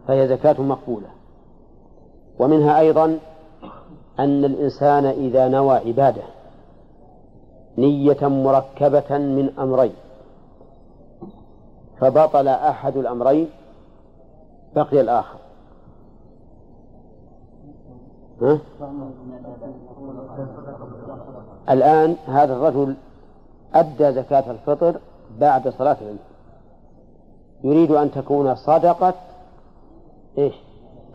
[0.06, 1.06] فهي زكاة مقبولة.
[2.38, 3.18] ومنها أيضا
[4.18, 6.22] أن الإنسان إذا نوى عبادة
[7.78, 9.92] نية مركبة من أمرين.
[12.00, 13.48] فبطل أحد الأمرين
[14.74, 15.39] بقي الآخر.
[18.42, 18.58] ها؟
[21.70, 22.96] الآن هذا الرجل
[23.74, 25.00] أدى زكاة الفطر
[25.38, 26.18] بعد صلاة العيد.
[27.64, 29.14] يريد أن تكون صدقة
[30.38, 30.54] إيش؟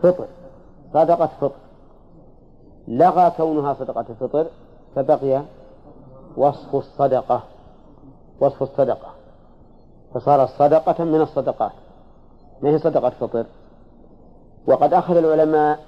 [0.02, 0.26] فطر.
[0.94, 1.56] صدقة فطر.
[2.88, 4.46] لغى كونها صدقة فطر
[4.94, 5.42] فبقي
[6.36, 7.42] وصف الصدقة.
[8.40, 9.08] وصف الصدقة.
[10.14, 11.72] فصارت صدقة من الصدقات.
[12.62, 13.46] ما هي صدقة فطر؟
[14.66, 15.78] وقد أخذ العلماء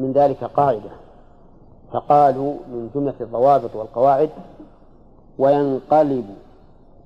[0.00, 0.90] من ذلك قاعدة.
[1.92, 4.30] فقالوا من جملة الضوابط والقواعد
[5.38, 6.24] وينقلب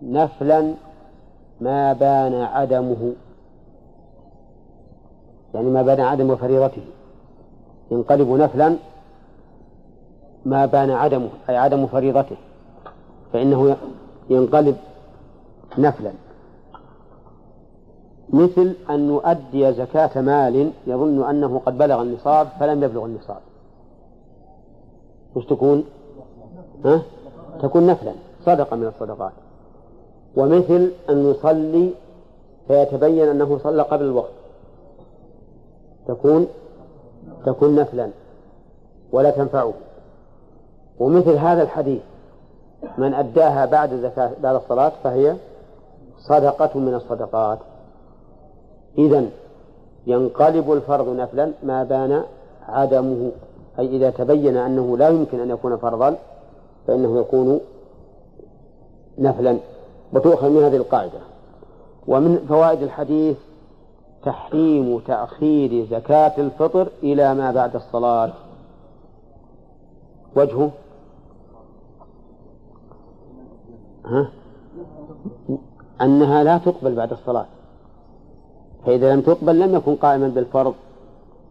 [0.02, 0.74] نفلا
[1.60, 3.12] ما بان عدمه.
[5.54, 6.82] يعني ما بان عدم فريضته.
[7.90, 8.76] ينقلب نفلا
[10.44, 12.36] ما بان عدمه أي عدم فريضته.
[13.32, 13.76] فإنه
[14.30, 14.76] ينقلب
[15.78, 16.12] نفلا.
[18.28, 23.40] مثل أن نؤدي زكاة مال يظن أنه قد بلغ النصاب فلم يبلغ النصاب.
[25.34, 25.84] وش تكون؟
[26.84, 27.02] ها؟
[27.62, 28.12] تكون نفلا
[28.46, 29.32] صدقة من الصدقات.
[30.36, 31.90] ومثل أن نصلي
[32.68, 34.32] فيتبين أنه صلى قبل الوقت.
[36.08, 36.46] تكون؟
[37.46, 38.10] تكون نفلا
[39.12, 39.72] ولا تنفعه.
[40.98, 42.02] ومثل هذا الحديث
[42.98, 45.36] من أداها بعد زكاة بعد الصلاة فهي
[46.18, 47.58] صدقة من الصدقات.
[48.98, 49.24] إذا
[50.06, 52.24] ينقلب الفرض نفلا ما بان
[52.68, 53.32] عدمه.
[53.78, 56.16] أي إذا تبين أنه لا يمكن أن يكون فرضا
[56.86, 57.60] فإنه يكون
[59.18, 59.58] نفلا.
[60.12, 61.18] وتؤخذ من هذه القاعدة.
[62.06, 63.36] ومن فوائد الحديث
[64.24, 68.32] تحريم تأخير زكاة الفطر إلى ما بعد الصلاة.
[70.36, 70.70] وجهه؟
[74.04, 74.30] ها؟
[76.00, 77.46] أنها لا تقبل بعد الصلاة.
[78.86, 80.74] فإذا لم تقبل لم يكن قائما بالفرض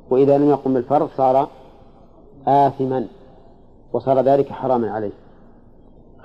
[0.10, 1.50] وإذا لم يقم بالفرض صار
[2.48, 3.08] آثما
[3.94, 5.12] وصار ذلك حراما عليه.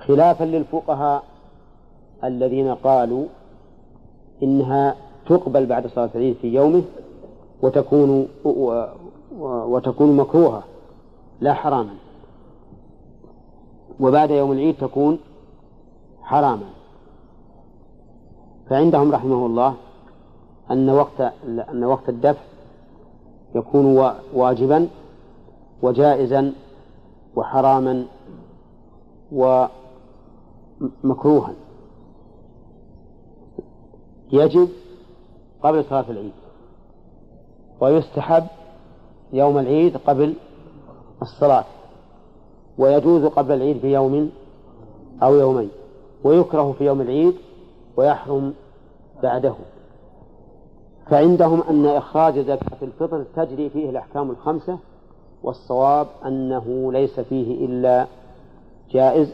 [0.06, 1.22] خلافا للفقهاء
[2.24, 3.26] الذين قالوا
[4.42, 4.94] إنها
[5.26, 6.82] تقبل بعد صلاة العيد في يومه
[7.62, 8.28] وتكون
[9.40, 10.62] وتكون مكروهة
[11.40, 11.94] لا حراما.
[14.00, 15.18] وبعد يوم العيد تكون
[16.22, 16.66] حراما.
[18.70, 19.74] فعندهم رحمه الله
[20.70, 22.40] أن وقت أن وقت الدفع
[23.54, 24.88] يكون واجبا
[25.82, 26.52] وجائزا
[27.36, 28.06] وحراما
[31.02, 31.52] ومكروها.
[34.32, 34.68] يجب
[35.62, 36.32] قبل صلاة العيد
[37.80, 38.44] ويستحب
[39.32, 40.34] يوم العيد قبل
[41.22, 41.64] الصلاة
[42.78, 44.30] ويجوز قبل العيد بيوم
[45.22, 45.70] أو يومين
[46.24, 47.34] ويكره في يوم العيد
[47.96, 48.54] ويحرم
[49.22, 49.54] بعده.
[51.10, 54.78] فعندهم أن إخراج زكاة الفطر تجري فيه الأحكام الخمسة
[55.42, 58.06] والصواب أنه ليس فيه إلا
[58.90, 59.32] جائز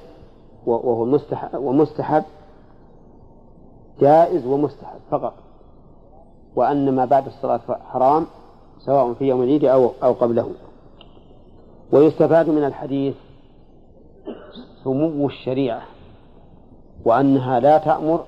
[0.67, 2.25] وهو مستحب ومستحب
[4.01, 5.35] جائز ومستحب فقط.
[6.57, 7.61] وأن ما بعد الصلاة
[7.93, 8.27] حرام
[8.79, 10.51] سواء في يوم العيد أو أو قبله.
[11.93, 13.15] ويستفاد من الحديث
[14.85, 15.83] سمو الشريعة
[17.05, 18.25] وأنها لا تأمر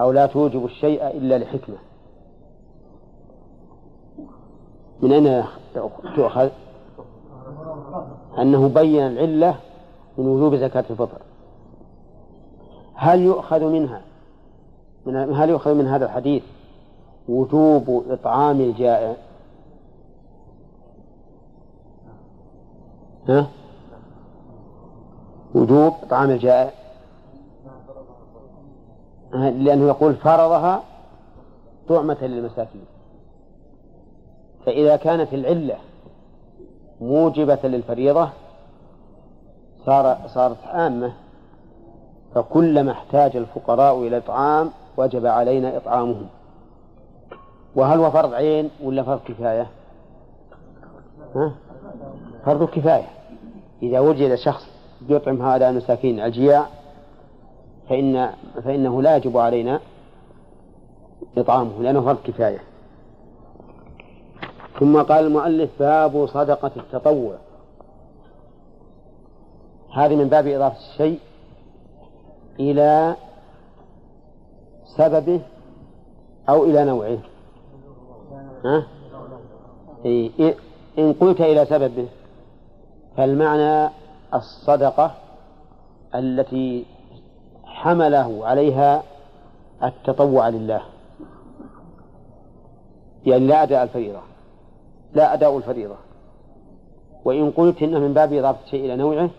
[0.00, 1.76] أو لا توجب الشيء إلا لحكمة.
[5.02, 5.44] من أين
[6.16, 6.48] تؤخذ؟
[8.38, 9.56] أنه بين العلة
[10.18, 11.18] من وجوب زكاة الفطر.
[12.94, 14.00] هل يؤخذ منها؟
[15.06, 16.42] من هل يؤخذ من هذا الحديث
[17.28, 19.16] وجوب إطعام الجائع؟
[23.28, 23.46] ها؟
[25.54, 26.70] وجوب إطعام الجائع؟
[29.32, 30.82] لأنه يقول فرضها
[31.88, 32.84] طعمة للمساكين.
[34.66, 35.76] فإذا كانت العلة
[37.00, 38.28] موجبة للفريضة
[39.86, 41.12] صار صارت عامة
[42.34, 46.26] فكلما احتاج الفقراء إلى إطعام وجب علينا إطعامهم
[47.74, 49.66] وهل هو فرض عين ولا فرض كفاية؟
[51.34, 51.52] ها؟
[52.44, 53.08] فرض كفاية
[53.82, 54.68] إذا وجد شخص
[55.08, 56.66] يطعم هؤلاء المساكين الجياع
[57.88, 58.30] فإن
[58.64, 59.80] فإنه لا يجب علينا
[61.36, 62.58] إطعامه لأنه فرض كفاية
[64.82, 67.34] ثم قال المؤلف باب صدقة التطوع.
[69.94, 71.18] هذه من باب إضافة الشيء
[72.60, 73.16] إلى
[74.96, 75.40] سببه
[76.48, 77.18] أو إلى نوعه.
[78.64, 78.86] ها؟
[80.98, 82.08] إن قلت إلى سببه
[83.16, 83.90] فالمعنى
[84.34, 85.14] الصدقة
[86.14, 86.84] التي
[87.64, 89.02] حمله عليها
[89.82, 90.82] التطوع لله.
[93.26, 94.31] يعني لا أداء الفريضة.
[95.14, 95.94] لا أداء الفريضة.
[97.24, 99.30] وإن قلت إنه من باب إضافة الشيء إلى نوعه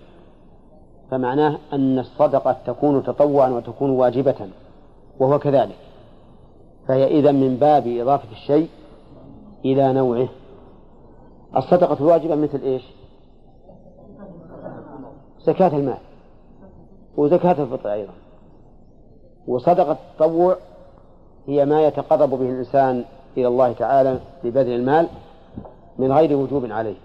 [1.11, 4.49] فمعناه أن الصدقة تكون تطوعا وتكون واجبة
[5.19, 5.75] وهو كذلك.
[6.87, 8.69] فهي إذا من باب إضافة الشيء
[9.65, 10.27] إلى نوعه.
[11.57, 12.83] الصدقة الواجبة مثل إيش؟
[15.45, 15.97] زكاة المال
[17.17, 18.13] وزكاة الفطر أيضا.
[19.47, 20.57] وصدقة التطوع
[21.47, 23.03] هي ما يتقرب به الإنسان
[23.37, 25.07] إلى الله تعالى ببذل المال
[25.97, 26.95] من غير وجوب عليه.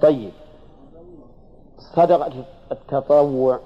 [0.00, 0.30] طيب.
[1.96, 2.32] صدقة
[2.72, 3.58] التطوع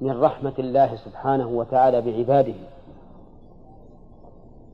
[0.00, 2.54] من رحمة الله سبحانه وتعالى بعباده.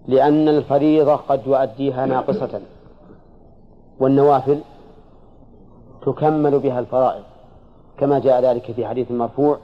[0.08, 2.60] لأن الفريضة قد يؤديها ناقصة.
[4.00, 4.60] والنوافل
[6.02, 7.22] تكمل بها الفرائض.
[7.98, 9.58] كما جاء ذلك في حديث مرفوع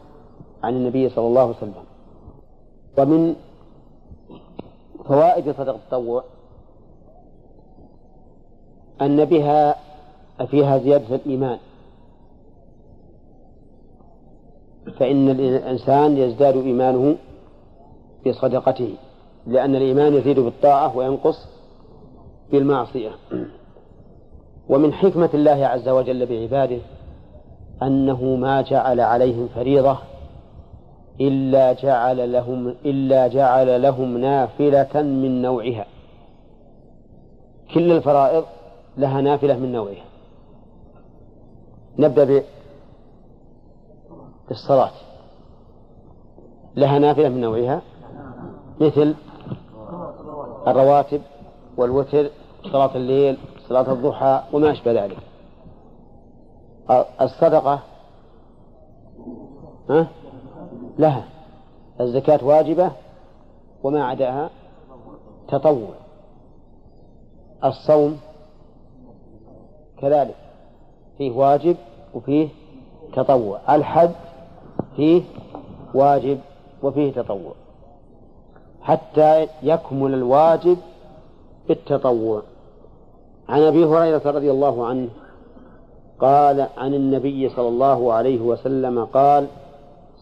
[0.62, 1.84] عن النبي صلى الله عليه وسلم.
[2.98, 3.36] ومن
[5.08, 6.24] فوائد صدقة التطوع
[9.02, 9.76] أن بها
[10.50, 11.58] فيها زيادة الإيمان.
[14.98, 17.16] فإن الإنسان يزداد إيمانه
[18.26, 18.94] بصدقته
[19.46, 21.46] لأن الإيمان يزيد بالطاعة وينقص
[22.52, 23.10] بالمعصية.
[24.68, 26.78] ومن حكمة الله عز وجل بعباده
[27.82, 29.98] أنه ما جعل عليهم فريضة
[31.20, 35.86] إلا جعل لهم إلا جعل لهم نافلة من نوعها.
[37.74, 38.44] كل الفرائض
[38.96, 40.04] لها نافلة من نوعها.
[41.98, 42.42] نبدأ
[44.48, 44.90] بالصلاة.
[46.76, 47.82] لها نافلة من نوعها
[48.80, 49.14] مثل
[50.66, 51.22] الرواتب
[51.76, 52.30] والوتر
[52.72, 53.38] صلاة الليل
[53.68, 55.18] صلاة الضحى وما أشبه ذلك.
[57.20, 57.80] الصدقة
[59.90, 60.08] ها؟
[60.98, 61.24] لها.
[62.00, 62.92] الزكاة واجبة
[63.82, 64.50] وما عداها
[65.48, 65.94] تطوع.
[67.64, 68.18] الصوم
[70.00, 70.34] كذلك
[71.18, 71.76] فيه واجب
[72.14, 72.48] وفيه
[73.12, 73.60] تطوع.
[73.74, 74.10] الحج
[74.96, 75.22] فيه
[75.94, 76.38] واجب
[76.82, 77.52] وفيه تطوع.
[78.82, 80.76] حتى يكمل الواجب
[81.68, 82.42] بالتطوع.
[83.48, 85.08] عن أبي هريرة رضي الله عنه
[86.20, 89.46] قال عن النبي صلى الله عليه وسلم قال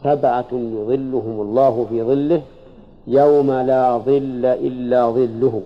[0.03, 2.43] سبعة يظلهم الله في ظله
[3.07, 5.63] يوم لا ظل إلا ظله.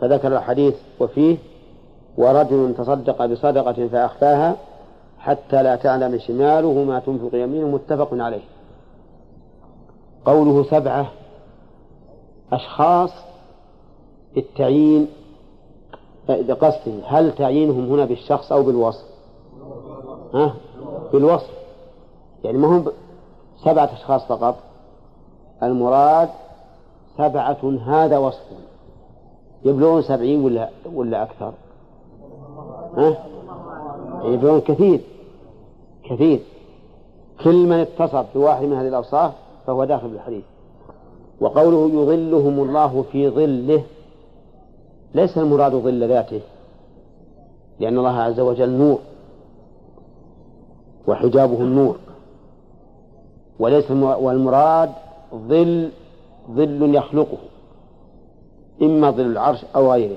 [0.00, 1.36] فذكر الحديث وفيه
[2.18, 4.56] ورجل تصدق بصدقة فأخفاها
[5.18, 8.42] حتى لا تعلم شماله ما تنفق يمينه متفق عليه.
[10.24, 11.06] قوله سبعة
[12.52, 13.10] أشخاص
[14.36, 15.08] التعيين
[16.60, 19.04] قصدي هل تعيينهم هنا بالشخص أو بالوصف؟
[20.34, 20.54] ها؟
[21.12, 21.50] بالوصف.
[22.44, 22.92] يعني ما هم
[23.64, 24.56] سبعة أشخاص فقط.
[25.62, 26.28] المراد
[27.18, 28.42] سبعة هذا وصف.
[29.64, 31.52] يبلغون سبعين ولا ولا أكثر؟
[32.96, 33.24] ها
[34.24, 35.00] يبلغون كثير.
[36.10, 36.40] كثير.
[37.44, 39.32] كل من اتصف بواحد من هذه الأوصاف
[39.66, 40.44] فهو داخل بالحديث
[41.40, 43.82] وقوله يظلهم الله في ظله
[45.14, 46.40] ليس المراد ظل ذاته
[47.80, 48.98] لأن الله عز وجل نور
[51.08, 51.96] وحجابه النور.
[53.58, 54.90] وليس والمراد
[55.34, 55.90] ظل
[56.50, 57.38] ظل يخلقه
[58.82, 60.16] إما ظل العرش أو غيره.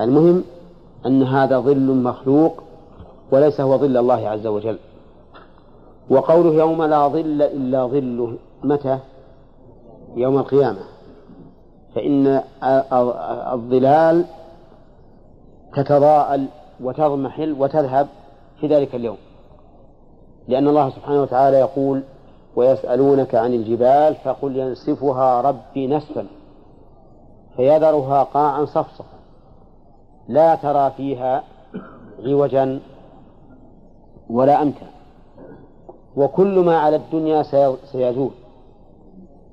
[0.00, 0.44] المهم
[1.06, 2.62] أن هذا ظل مخلوق
[3.32, 4.78] وليس هو ظل الله عز وجل.
[6.10, 8.98] وقوله يوم لا ظل إلا ظله متى؟
[10.16, 10.80] يوم القيامة.
[11.94, 12.42] فإن
[13.52, 14.24] الظلال
[15.76, 16.46] تتضاءل
[16.80, 18.08] وتضمحل وتذهب
[18.60, 19.16] في ذلك اليوم.
[20.48, 22.02] لأن الله سبحانه وتعالى يقول
[22.56, 26.26] ويسألونك عن الجبال فقل ينسفها ربي نسفا.
[27.56, 29.15] فيذرها قاعا صفصفا
[30.28, 31.42] لا ترى فيها
[32.24, 32.80] عوجا
[34.30, 34.86] ولا أمتا
[36.16, 37.42] وكل ما على الدنيا
[37.92, 38.30] سيزول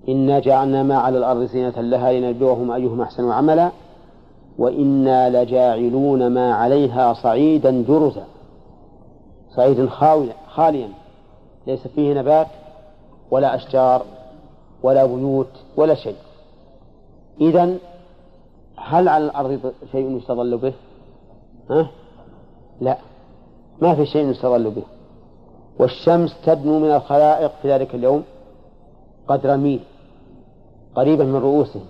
[0.09, 3.71] إنا جعلنا ما على الأرض زينة لها لنبلوهم أيهم أحسن عملا
[4.57, 8.24] وإنا لجاعلون ما عليها صعيدا جرزا.
[9.55, 9.89] صعيدا
[10.47, 10.89] خاليا.
[11.67, 12.47] ليس فيه نبات
[13.32, 14.01] ولا أشجار
[14.84, 16.15] ولا بيوت ولا شيء.
[17.41, 17.78] إذا
[18.86, 20.73] هل على الأرض شيء يستظل به؟
[21.69, 21.88] ها؟
[22.81, 22.97] لا.
[23.81, 24.84] ما في شيء يستظل به.
[25.79, 28.23] والشمس تدنو من الخلائق في ذلك اليوم
[29.27, 29.79] قدر ميل
[30.95, 31.86] قريبا من رؤوسهم.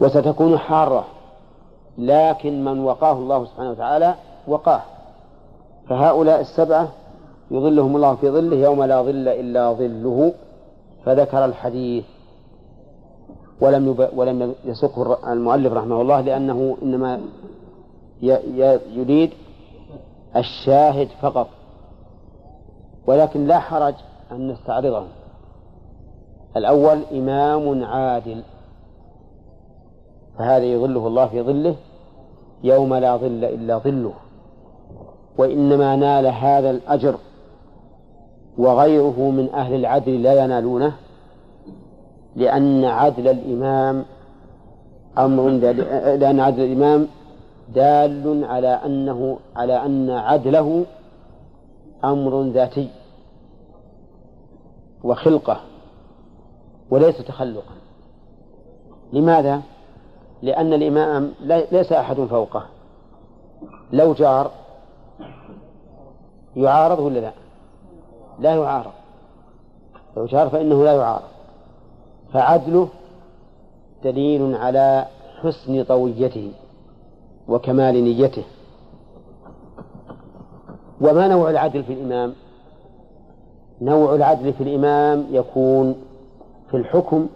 [0.00, 1.04] وستكون حارة
[1.98, 4.14] لكن من وقاه الله سبحانه وتعالى
[4.48, 4.82] وقاه.
[5.88, 6.88] فهؤلاء السبعة
[7.50, 10.32] يظلهم الله في ظله يوم لا ظل إلا ظله.
[11.04, 12.04] فذكر الحديث
[13.60, 14.08] ولم يب...
[14.16, 17.20] ولم يسقه المؤلف رحمه الله لأنه إنما
[18.22, 18.32] ي...
[18.32, 18.80] ي...
[18.92, 19.30] يريد
[20.36, 21.48] الشاهد فقط.
[23.06, 23.94] ولكن لا حرج
[24.32, 25.08] أن نستعرضهم
[26.56, 28.42] الأول إمام عادل.
[30.38, 31.76] فهذا يظله الله في ظله
[32.64, 34.14] يوم لا ظل إلا ظله.
[35.38, 37.14] وإنما نال هذا الأجر
[38.58, 40.92] وغيره من أهل العدل لا ينالونه.
[42.36, 44.04] لأن عدل الإمام
[45.18, 47.08] أمر لأن عدل الإمام
[47.74, 50.86] دال على أنه على أن عدله
[52.04, 52.90] أمر ذاتي
[55.04, 55.60] وخلقة
[56.90, 57.74] وليس تخلقا
[59.12, 59.62] لماذا؟
[60.42, 61.32] لأن الإمام
[61.72, 62.66] ليس أحد فوقه
[63.92, 64.50] لو جار
[66.56, 67.32] يعارض ولا لا؟
[68.38, 68.92] لا يعارض
[70.16, 71.37] لو جار فإنه لا يعارض
[72.32, 72.88] فعدله
[74.04, 75.06] دليل على
[75.42, 76.52] حسن طويته
[77.48, 78.44] وكمال نيته.
[81.00, 82.34] وما نوع العدل في الإمام؟
[83.80, 85.94] نوع العدل في الإمام يكون
[86.70, 87.28] في الحكم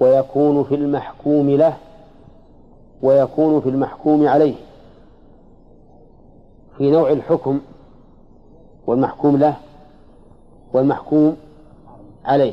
[0.00, 1.76] ويكون في المحكوم له
[3.02, 4.54] ويكون في المحكوم عليه.
[6.78, 7.60] في نوع الحكم
[8.86, 9.56] والمحكوم له
[10.72, 11.36] والمحكوم
[12.24, 12.52] عليه.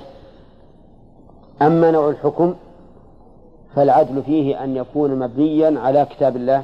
[1.62, 2.56] أما نوع الحكم
[3.76, 6.64] فالعدل فيه أن يكون مبنيا على كتاب الله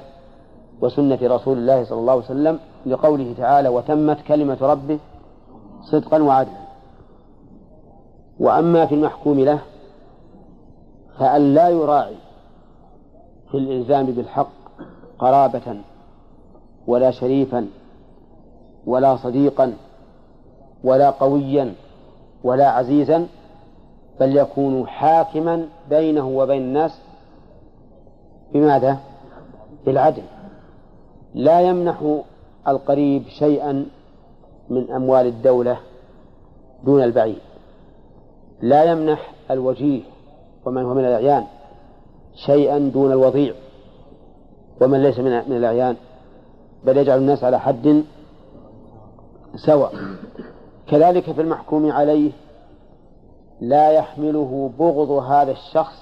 [0.82, 5.00] وسنة رسول الله صلى الله عليه وسلم لقوله تعالى وتمت كلمة ربه
[5.82, 6.62] صدقا وعدلا
[8.40, 9.60] وأما في المحكوم له
[11.20, 12.16] فأن لا يراعي
[13.52, 14.52] في الإلزام بالحق
[15.20, 15.78] قرابة
[16.88, 17.68] ولا شريفا
[18.86, 19.74] ولا صديقا
[20.84, 21.74] ولا قويا
[22.44, 23.28] ولا عزيزا
[24.20, 26.92] بل يكون حاكما بينه وبين الناس
[28.54, 28.98] بماذا؟
[29.86, 30.24] بالعدل.
[31.34, 32.22] لا يمنح
[32.68, 33.86] القريب شيئا
[34.70, 35.78] من أموال الدولة
[36.84, 37.38] دون البعيد.
[38.62, 40.02] لا يمنح الوجيه
[40.66, 41.44] ومن هو من الأعيان
[42.46, 43.54] شيئا دون الوضيع
[44.82, 45.96] ومن ليس من من الأعيان
[46.86, 48.04] بل يجعل الناس على حد
[49.56, 49.94] سواء.
[50.88, 52.32] كذلك في المحكوم عليه
[53.62, 56.02] لا يحمله بغض هذا الشخص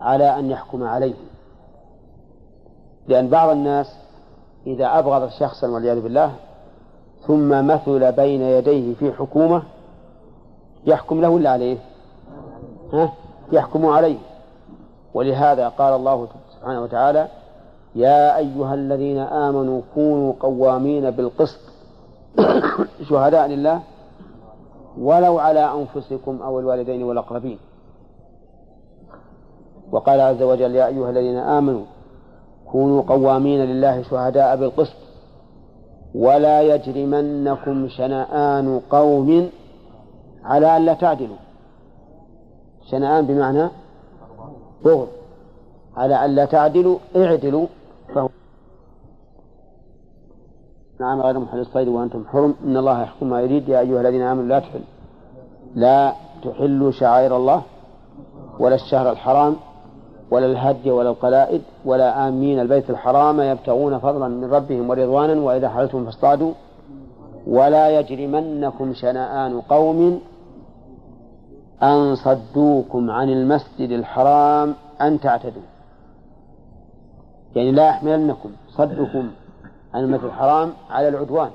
[0.00, 1.14] على أن يحكم عليه
[3.08, 3.96] لأن بعض الناس
[4.66, 6.32] إذا أبغض شخصا والعياذ بالله
[7.26, 9.62] ثم مثل بين يديه في حكومة
[10.86, 11.78] يحكم له ولا عليه؟
[12.92, 13.12] ها؟
[13.52, 14.18] يحكم عليه
[15.14, 16.28] ولهذا قال الله
[16.58, 17.28] سبحانه وتعالى
[17.94, 21.60] يا أيها الذين آمنوا كونوا قوامين بالقسط
[23.08, 23.82] شهداء لله
[24.98, 27.58] ولو على أنفسكم أو الوالدين والأقربين.
[29.92, 31.84] وقال عز وجل يا أيها الذين آمنوا
[32.72, 34.96] كونوا قوامين لله شهداء بالقسط
[36.14, 39.50] ولا يجرمنكم شنآن قوم
[40.44, 41.36] على ألا تعدلوا.
[42.90, 43.68] شنآن بمعنى
[44.84, 45.08] بغض.
[45.96, 47.66] على ألا تعدلوا اعدلوا
[48.14, 48.28] فهو
[51.00, 52.54] نعم غير محل الصيد وأنتم حرم.
[52.64, 53.68] إن الله يحكم ما يريد.
[53.68, 54.80] يا أيها الذين آمنوا لا تحل
[55.74, 56.12] لا
[56.44, 57.62] تحلوا شعائر الله
[58.58, 59.56] ولا الشهر الحرام
[60.30, 66.04] ولا الهدي ولا القلائد ولا آمين البيت الحرام يبتغون فضلا من ربهم ورضوانا وإذا حللتم
[66.04, 66.52] فاصطادوا.
[67.46, 70.20] ولا يجرمنكم شنآن قوم
[71.82, 75.62] أن صدوكم عن المسجد الحرام أن تعتدوا.
[77.56, 79.30] يعني لا يحملنكم صدكم
[79.96, 81.50] عن المسجد الحرام على العدوان.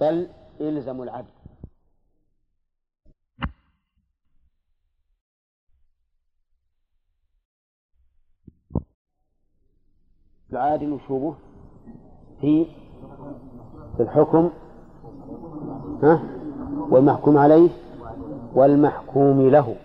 [0.00, 0.28] بل
[0.60, 1.26] إلزموا العدل.
[10.52, 11.34] العادل وشوبه
[12.40, 12.66] في
[13.96, 14.50] في الحكم
[16.02, 16.22] ها؟
[16.90, 17.70] والمحكوم عليه
[18.54, 19.76] والمحكوم له.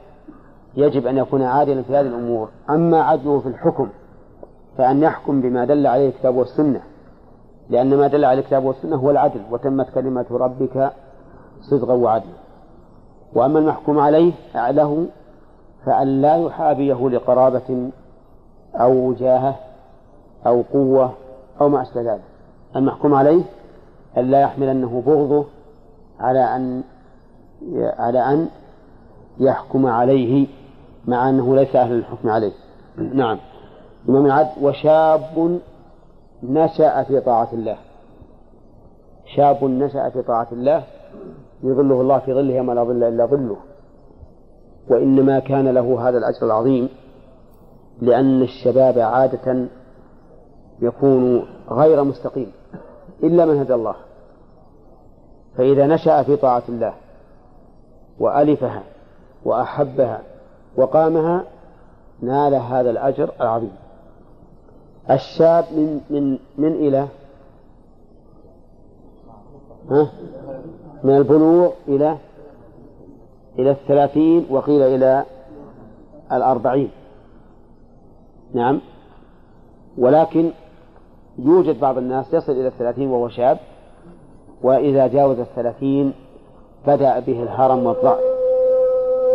[0.76, 2.50] يجب أن يكون عادلا في هذه الأمور.
[2.70, 3.90] أما عدله في الحكم
[4.78, 6.82] فأن يحكم بما دل عليه الكتاب والسنة
[7.70, 10.92] لأن ما دل عليه الكتاب والسنة هو العدل وتمت كلمة ربك
[11.62, 12.38] صدقا وعدلا.
[13.34, 15.08] وأما المحكوم عليه له
[15.86, 17.90] فأن لا يحابيه لقرابة
[18.76, 19.56] أو وجاهة
[20.48, 21.14] أو قوة
[21.62, 22.22] أو ما أشبه ذلك.
[22.76, 23.44] المحكوم عليه
[24.18, 25.46] أن لا يحملنه بغضه
[26.20, 26.84] على أن
[27.78, 28.48] على أن
[29.40, 30.48] يحكم عليه
[31.08, 32.52] مع أنه ليس أهل الحكم عليه.
[32.98, 33.38] نعم.
[34.10, 35.60] إمام العدل وشاب
[36.44, 37.78] نشأ في طاعة الله.
[39.36, 40.84] شاب نشأ في طاعة الله
[41.64, 43.58] يظله الله في ظله ما لا ظل إلا ظله.
[44.90, 46.90] وإنما كان له هذا الأجر العظيم
[48.02, 49.66] لأن الشباب عادة
[50.82, 52.52] يكون غير مستقيم
[53.24, 53.96] إلا من هدى الله.
[55.58, 56.94] فإذا نشأ في طاعة الله
[58.20, 58.84] وألفها
[59.46, 60.22] وأحبها
[60.78, 61.44] وقامها
[62.22, 63.72] نال هذا الأجر العظيم.
[65.12, 67.08] الشاب من من من إلى
[69.90, 70.12] ها؟
[71.04, 72.18] من البلوغ إلى
[73.60, 75.26] إلى الثلاثين وقيل إلى
[76.32, 76.92] الأربعين.
[78.54, 78.82] نعم.
[79.98, 80.52] ولكن
[81.40, 83.58] يوجد بعض الناس يصل إلى الثلاثين وهو شاب
[84.64, 86.14] وإذا جاوز الثلاثين
[86.88, 88.20] بدأ به الهرم والضعف.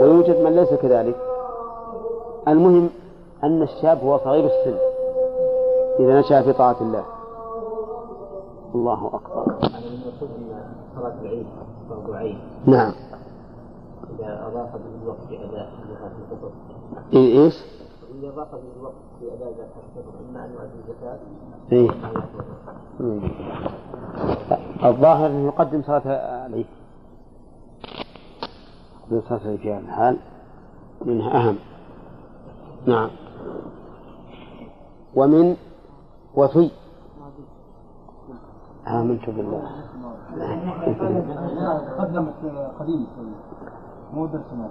[0.01, 1.17] ويوجد من ليس كذلك.
[2.49, 2.91] المهم
[3.45, 4.92] أن الشاب هو صغير السن.
[6.01, 7.05] إذا نشأ في طاعة الله.
[8.75, 9.59] الله أكبر.
[10.97, 11.47] صلاة العيد
[11.89, 12.93] فرض عين نعم.
[14.19, 16.51] إذا أضاف بالوقت أداء زكاة الفطر
[17.15, 17.63] إيش؟
[18.19, 21.19] إذا أضاف بالوقت في أداء زكاة الفطر إما أن يؤدي الزكاة
[21.73, 21.91] إيه؟
[24.91, 26.03] الظاهر أنه يقدم صلاة
[26.47, 26.67] العيد
[29.11, 30.17] صلاة العيد في هذا الحال.
[31.05, 31.57] منها أهم.
[32.87, 33.11] نعم.
[35.15, 35.57] ومن
[36.37, 36.71] وفي.
[38.87, 39.63] آمنت بالله.
[42.79, 43.07] قديم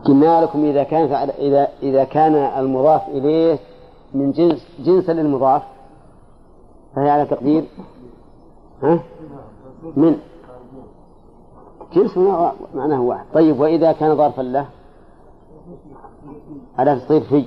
[0.06, 3.60] قلنا لكم إذا كان إذا إذا كان المضاف إليه
[4.14, 5.64] من جنس جنسا للمضاف.
[6.96, 7.64] فهي على تقدير.
[8.84, 9.00] ها؟
[9.96, 10.18] من.
[11.94, 12.18] جنس
[12.76, 13.26] معناه واحد.
[13.34, 14.66] طيب وإذا كان ظرفا له؟
[16.78, 17.46] على تصير في.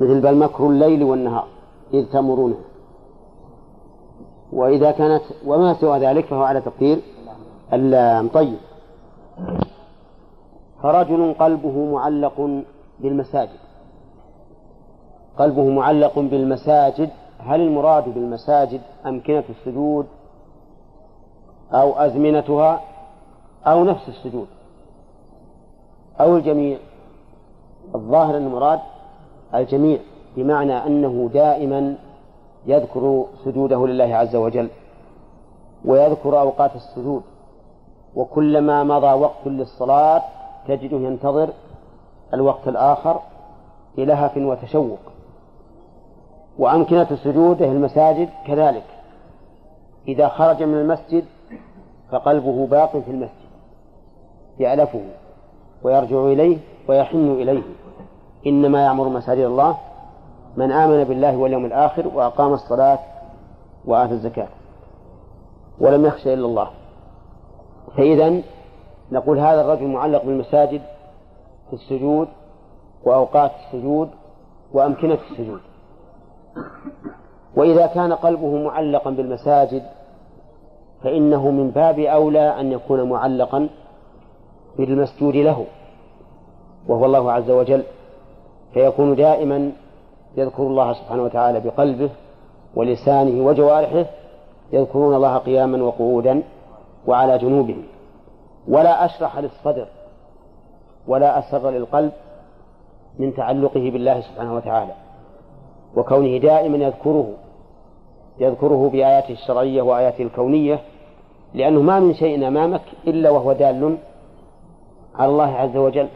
[0.00, 1.46] مثل بل مكر الليل والنهار.
[1.94, 2.56] إذ تمرونه
[4.52, 6.98] وإذا كانت وما سوى ذلك فهو على تقدير
[7.72, 8.28] اللام.
[8.28, 8.58] طيب.
[10.82, 12.62] فرجل قلبه معلق
[13.00, 13.58] بالمساجد.
[15.38, 20.06] قلبه معلق بالمساجد هل المراد بالمساجد أمكنة السجود
[21.72, 22.80] أو أزمنتها
[23.66, 24.46] أو نفس السجود؟
[26.20, 26.78] أو الجميع؟
[27.94, 28.80] الظاهر المراد
[29.54, 29.98] الجميع
[30.36, 31.96] بمعنى أنه دائما
[32.66, 34.68] يذكر سجوده لله عز وجل
[35.84, 37.22] ويذكر أوقات السجود
[38.14, 40.22] وكلما مضى وقت للصلاة
[40.68, 41.48] تجده ينتظر
[42.34, 43.20] الوقت الآخر
[43.96, 44.98] بلهف وتشوق.
[46.58, 48.84] وأمكنة سجوده المساجد كذلك.
[50.08, 51.24] إذا خرج من المسجد
[52.10, 53.46] فقلبه باق في المسجد
[54.58, 55.00] يألفه
[55.82, 56.58] ويرجع إليه
[56.88, 57.62] ويحن إليه.
[58.46, 59.76] إنما يعمر مساجد الله
[60.56, 62.98] من آمن بالله واليوم الآخر وأقام الصلاة
[63.84, 64.48] وآتى الزكاة
[65.78, 66.70] ولم يخشى إلا الله.
[67.96, 68.42] فإذا
[69.12, 70.82] نقول هذا الرجل معلق بالمساجد
[71.70, 72.28] في السجود
[73.04, 74.08] وأوقات السجود
[74.72, 75.60] وأمكنة السجود.
[77.56, 79.82] وإذا كان قلبه معلقا بالمساجد
[81.02, 83.68] فإنه من باب أولى أن يكون معلقا
[84.78, 85.64] بالمسجود له
[86.88, 87.82] وهو الله عز وجل
[88.74, 89.72] فيكون دائما
[90.36, 92.10] يذكر الله سبحانه وتعالى بقلبه
[92.74, 94.06] ولسانه وجوارحه
[94.72, 96.42] يذكرون الله قياما وقعودا
[97.06, 97.82] وعلى جنوبهم.
[98.68, 99.86] ولا أشرح للصدر
[101.06, 102.12] ولا أسر للقلب
[103.18, 104.92] من تعلقه بالله سبحانه وتعالى.
[105.96, 107.30] وكونه دائما يذكره
[108.38, 110.80] يذكره بآياته الشرعية وآياته الكونية
[111.54, 113.96] لأنه ما من شيء أمامك إلا وهو دال
[115.14, 116.08] على الله عز وجل.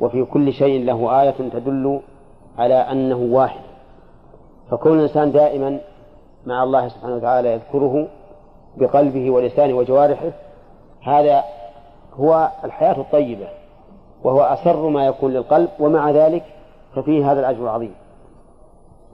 [0.00, 2.00] وفي كل شيء له آية تدل
[2.58, 3.60] على أنه واحد.
[4.70, 5.78] فكون الإنسان دائما
[6.46, 8.08] مع الله سبحانه وتعالى يذكره
[8.76, 10.30] بقلبه ولسانه وجوارحه
[11.02, 11.44] هذا
[12.14, 13.48] هو الحياة الطيبة
[14.24, 16.44] وهو أسر ما يكون للقلب ومع ذلك
[16.94, 17.94] ففيه هذا الأجر العظيم.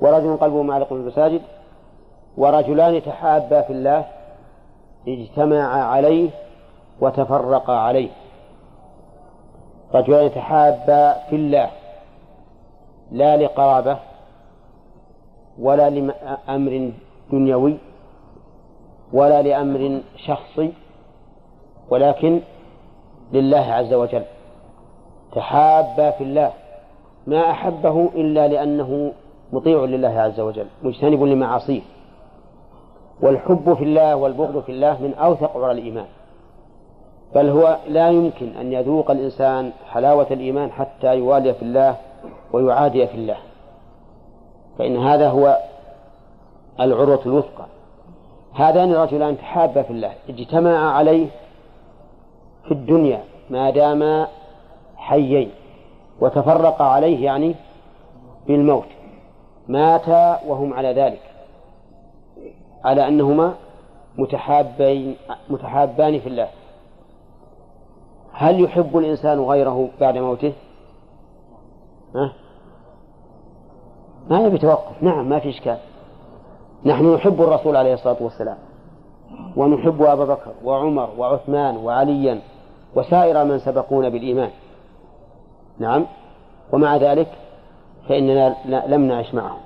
[0.01, 1.43] ورجل قلبه معلق في المساجد
[2.37, 4.05] ورجلان تحابا في الله
[5.09, 6.31] اجتمعا عليه
[7.01, 8.11] وتفرقا عليه.
[9.95, 11.71] رجلان تحابا في الله.
[13.13, 13.99] لا لقرابة
[15.59, 16.93] ولا لأمر
[17.33, 17.77] دنيوي
[19.13, 20.73] ولا لأمر شخصي
[21.91, 22.41] ولكن
[23.33, 24.23] لله عز وجل.
[25.35, 26.53] تحابا في الله.
[27.27, 29.13] ما أحبه إلا لأنه
[29.53, 31.81] مطيع لله عز وجل مجتنب لمعاصيه.
[33.21, 36.07] والحب في الله والبغض في الله من أوثق عرى الإيمان.
[37.35, 41.97] بل هو لا يمكن أن يذوق الإنسان حلاوة الإيمان حتى يوالي في الله
[42.53, 43.37] ويعادي في الله
[44.79, 45.59] فإن هذا هو
[46.81, 47.67] العروة الوثقى
[48.55, 51.27] هذان الرجلان تحابا في الله اجتمعا عليه
[52.65, 54.29] في الدنيا ما داما
[54.97, 55.51] حيين
[56.21, 57.55] وتفرقا عليه يعني
[58.47, 58.87] بالموت
[59.69, 61.21] ماتا وهم على ذلك
[62.85, 63.55] على أنهما
[64.19, 65.17] متحابين
[65.51, 66.49] متحابان في الله
[68.33, 70.53] هل يحب الإنسان غيره بعد موته؟
[72.15, 72.33] ها؟
[74.31, 75.03] ما يبي توقف.
[75.03, 75.79] نعم ما في إشكال.
[76.85, 78.59] نحن نحب الرسول عليه الصلاة والسلام
[79.57, 82.41] ونحب أبا بكر وعمر وعثمان وعليا
[82.95, 84.51] وسائر من سبقونا بالإيمان.
[85.79, 86.07] نعم
[86.73, 87.29] ومع ذلك
[88.09, 88.57] فإننا
[88.87, 89.61] لم نعش معهم.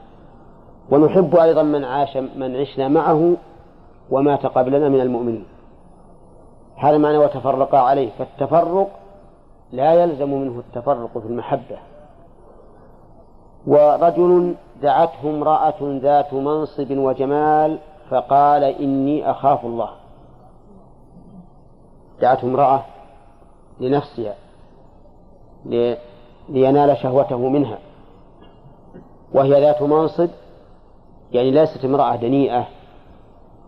[0.91, 3.37] ونحب أيضا من عاش من عشنا معه
[4.11, 5.45] ومات قبلنا من المؤمنين.
[6.77, 8.11] هذا معنى وتفرقا عليه.
[8.19, 8.89] فالتفرق
[9.73, 11.79] لا يلزم منه التفرق في المحبة.
[13.67, 17.79] ورجل دعته امرأة ذات منصب وجمال
[18.11, 19.91] فقال إني أخاف الله.
[22.21, 22.83] دعته امرأة
[23.81, 24.35] لنفسها
[26.49, 27.79] لينال شهوته منها.
[29.35, 30.31] وهي ذات منصب
[31.33, 32.67] يعني ليست امرأة دنيئة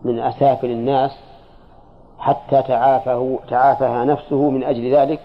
[0.03, 1.11] من أسافل الناس
[2.19, 5.19] حتى تعافه تعافها نفسه من أجل ذلك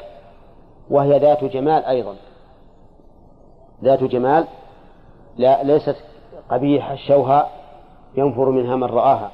[0.90, 2.14] وهي ذات جمال أيضا.
[3.84, 4.46] ذات جمال
[5.36, 5.96] لا ليست
[6.50, 7.50] قبيح الشوهاء
[8.16, 9.30] ينفر منها من رآها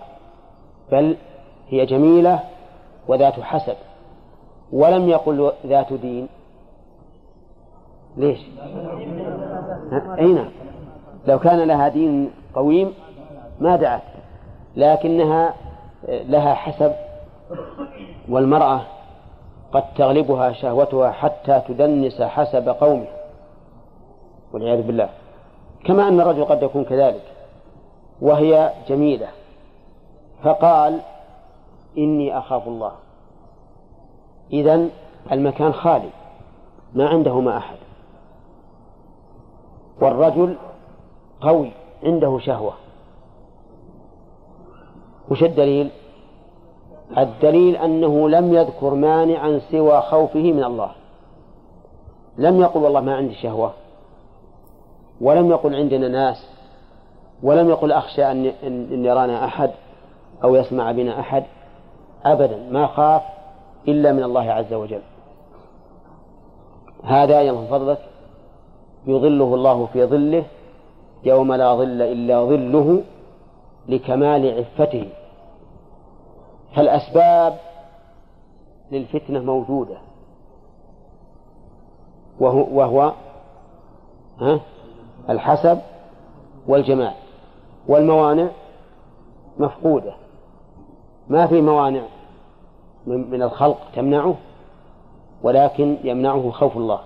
[0.92, 1.16] بل
[1.68, 2.40] هي جميلة
[3.09, 3.76] وذات حسب
[4.72, 6.28] ولم يقل ذات دين
[8.16, 8.38] ليش؟
[10.18, 10.51] أين؟
[11.26, 12.94] لو كان لها دين قويم
[13.61, 14.03] ما دعت
[14.76, 15.55] لكنها
[16.09, 16.92] لها حسب
[18.28, 18.80] والمرأة
[19.72, 23.07] قد تغلبها شهوتها حتى تدنس حسب قومه
[24.53, 25.09] والعياذ بالله
[25.85, 27.24] كما أن الرجل قد يكون كذلك
[28.20, 29.28] وهي جميلة
[30.43, 31.01] فقال
[31.99, 32.93] إني أخاف الله.
[34.53, 34.89] إذا
[35.33, 36.11] المكان خالي
[36.95, 37.76] ما عنده ما أحد.
[40.01, 40.57] والرجل
[41.41, 41.70] قوي
[42.05, 42.72] عنده شهوة.
[45.31, 45.91] وش الدليل؟
[47.18, 50.91] الدليل أنه لم يذكر مانعا سوى خوفه من الله.
[52.39, 53.72] لم يقل والله ما عندي شهوة.
[55.20, 56.46] ولم يقل عندنا ناس
[57.42, 59.70] ولم يقل أخشى أن أن يرانا أحد
[60.44, 61.44] أو يسمع بنا أحد
[62.24, 63.22] أبدا ما خاف
[63.88, 65.02] إلا من الله عز وجل.
[67.04, 67.98] هذا يوم فضلك
[69.06, 70.44] يظله الله في ظله
[71.24, 73.02] يوم لا ظل إلا ظله
[73.88, 75.08] لكمال عفته.
[76.76, 77.58] فالأسباب
[78.92, 79.96] للفتنة موجودة.
[82.40, 83.12] وهو, وهو
[84.40, 84.60] ها؟
[85.31, 85.78] الحسب
[86.66, 87.12] والجمال
[87.89, 88.49] والموانع
[89.59, 90.12] مفقودة.
[91.28, 92.03] ما في موانع
[93.07, 94.35] من الخلق تمنعه
[95.43, 97.01] ولكن يمنعه خوف الله.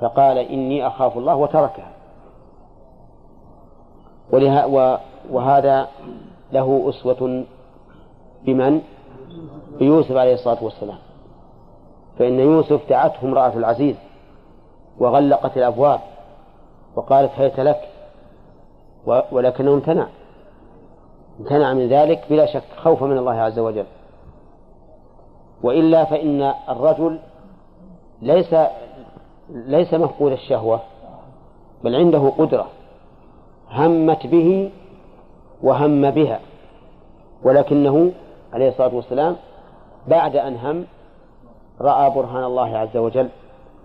[0.00, 1.92] فقال إني أخاف الله وتركها.
[4.32, 4.98] وله
[5.30, 5.88] وهذا
[6.52, 7.44] له أسوة
[8.44, 8.82] بمن؟
[9.78, 10.98] بيوسف عليه الصلاة والسلام.
[12.18, 13.96] فإن يوسف دعته امرأة العزيز
[14.98, 16.00] وغلقت الأبواب.
[16.96, 17.88] وقالت هيت لك
[19.32, 20.06] ولكنه امتنع.
[21.40, 23.84] امتنع من ذلك بلا شك خوفا من الله عز وجل.
[25.62, 27.18] وإلا فإن الرجل
[28.22, 28.54] ليس
[29.50, 30.80] ليس مفقود الشهوة
[31.84, 32.66] بل عنده قدرة
[33.70, 34.70] همت به
[35.62, 36.40] وهم بها.
[37.42, 38.12] ولكنه
[38.52, 39.36] عليه الصلاة والسلام
[40.08, 40.84] بعد أن هم
[41.80, 43.28] رأى برهان الله عز وجل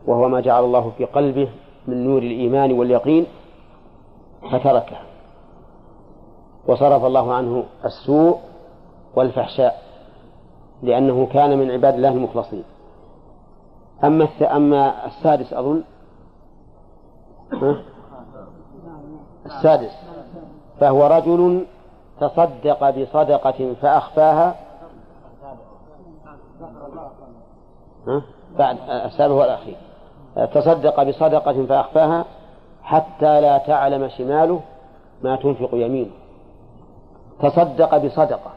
[0.07, 1.49] وهو ما جعل الله في قلبه
[1.87, 3.25] من نور الإيمان واليقين
[4.51, 4.97] فتركه
[6.67, 8.39] وصرف الله عنه السوء
[9.15, 9.81] والفحشاء
[10.83, 12.63] لأنه كان من عباد الله المخلصين.
[14.03, 15.83] أما أما السادس أظن؟
[19.45, 19.91] السادس.
[20.79, 21.65] فهو رجل
[22.19, 24.55] تصدق بصدقة فأخفاها.
[28.57, 29.77] بعد السابع هو الأخير.
[30.35, 32.25] تصدق بصدقة فأخفاها
[32.83, 34.61] حتى لا تعلم شماله
[35.23, 36.11] ما تنفق يمينه.
[37.41, 38.51] تصدق بصدقة.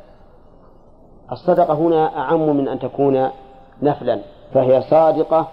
[1.32, 3.30] الصدقة هنا أعم من أن تكون
[3.82, 4.20] نفلا
[4.54, 5.48] فهي صادقة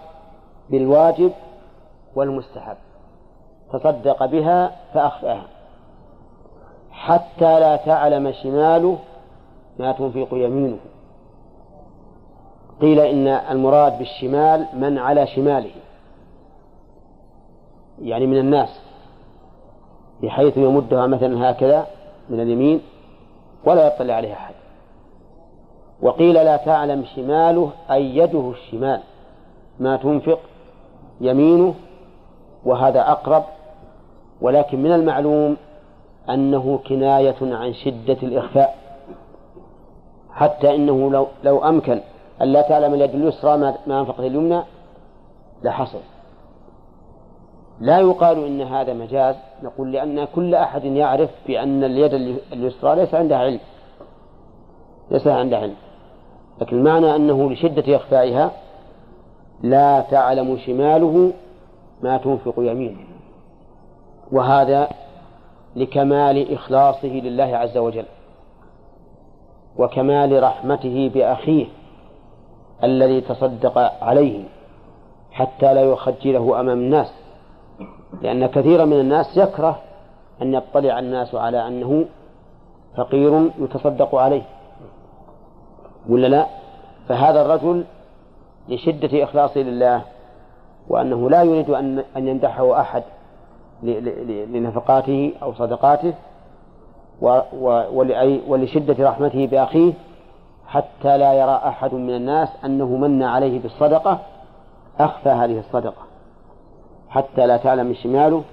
[0.69, 1.31] بالواجب
[2.15, 2.77] والمستحب.
[3.73, 5.43] تصدق بها فأخفاها
[6.91, 8.97] حتى لا تعلم شماله
[9.79, 10.77] ما تنفق يمينه.
[12.81, 15.71] قيل إن المراد بالشمال من على شماله.
[18.01, 18.79] يعني من الناس
[20.23, 21.87] بحيث يمدها مثلا هكذا
[22.29, 22.81] من اليمين
[23.65, 24.53] ولا يطلع عليها أحد.
[26.01, 28.99] وقيل لا تعلم شماله أي يده الشمال
[29.79, 30.39] ما تنفق
[31.21, 31.73] يمينه
[32.65, 33.43] وهذا أقرب.
[34.41, 35.57] ولكن من المعلوم
[36.29, 38.77] أنه كناية عن شدة الإخفاء
[40.33, 42.01] حتى إنه لو لو أمكن
[42.41, 44.61] أن لا تعلم اليد اليسرى ما أنفقت اليمنى
[45.63, 45.99] لحصل.
[47.81, 49.35] لا يقال إن هذا مجاز.
[49.63, 52.13] نقول لأن كل أحد يعرف بأن اليد
[52.53, 53.59] اليسرى ليس عندها علم.
[55.11, 55.75] ليس عندها علم.
[56.61, 58.51] لكن المعنى أنه لشدة إخفائها
[59.63, 61.31] لا تعلم شماله
[62.03, 62.99] ما تنفق يمينه.
[64.31, 64.89] وهذا
[65.75, 68.05] لكمال إخلاصه لله عز وجل
[69.77, 71.65] وكمال رحمته بأخيه
[72.83, 74.43] الذي تصدق عليه
[75.31, 77.20] حتى لا يخجله أمام الناس.
[78.21, 79.79] لأن كثيرا من الناس يكره
[80.41, 82.05] أن يطلع الناس على أنه
[82.97, 84.41] فقير يتصدق عليه.
[86.09, 86.45] ولا لا؟
[87.09, 87.85] فهذا الرجل
[88.69, 90.01] لشدة إخلاصه لله
[90.87, 93.03] وأنه لا يريد أن أن يمدحه أحد
[94.53, 96.13] لنفقاته أو صدقاته
[98.47, 99.93] ولشدة رحمته بأخيه
[100.67, 104.19] حتى لا يرى أحد من الناس أنه من عليه بالصدقة
[104.99, 106.10] أخفى هذه الصدقة.
[107.11, 108.43] حتى لا تعلم شماله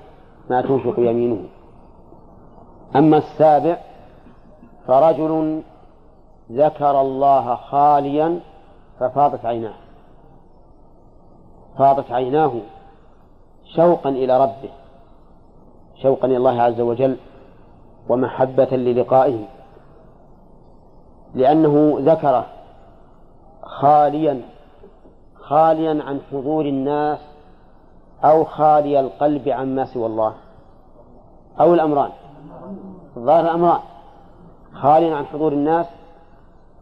[0.50, 1.44] ما تنفق يمينه.
[2.96, 3.76] أما السابع
[4.86, 5.62] فرجل
[6.52, 8.40] ذكر الله خاليا
[9.00, 9.74] ففاضت عيناه.
[11.78, 12.52] فاضت عيناه
[13.76, 14.70] شوقا إلى ربه
[16.02, 17.16] شوقا إلى الله عز وجل
[18.08, 19.44] ومحبة للقائه
[21.34, 22.46] لأنه ذكره
[23.62, 24.40] خاليا
[25.34, 27.18] خاليا عن حضور الناس
[28.24, 30.34] أو خالي القلب عما سوى الله.
[31.60, 32.10] أو الأمران.
[33.16, 33.80] الظاهر الأمران.
[34.72, 35.86] خاليا عن حضور الناس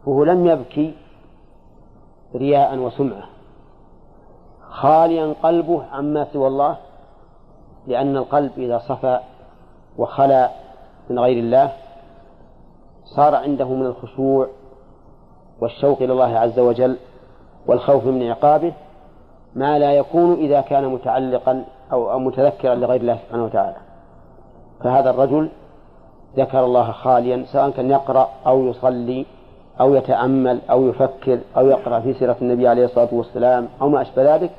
[0.05, 0.93] فهو لم يبكي
[2.35, 3.23] رياء وسمعة.
[4.69, 6.77] خاليا قلبه عما سوى الله
[7.87, 9.19] لأن القلب إذا صفى
[9.97, 10.49] وخلا
[11.09, 11.73] من غير الله
[13.15, 14.47] صار عنده من الخشوع
[15.61, 16.97] والشوق إلى الله عز وجل
[17.67, 18.73] والخوف من عقابه
[19.55, 23.75] ما لا يكون إذا كان متعلقا أو, متذكرا لغير الله سبحانه وتعالى.
[24.83, 25.49] فهذا الرجل
[26.37, 29.25] ذكر الله خاليا سواء كان يقرأ أو يصلي
[29.79, 34.35] أو يتأمل أو يفكر أو يقرأ في سيرة النبي عليه الصلاة والسلام أو ما أشبه
[34.35, 34.51] ذلك.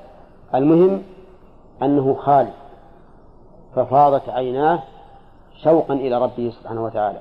[0.55, 1.03] المهم
[1.83, 2.51] أنه خالي
[3.75, 4.83] ففاضت عيناه
[5.65, 7.19] شوقا إلى ربه سبحانه وتعالى.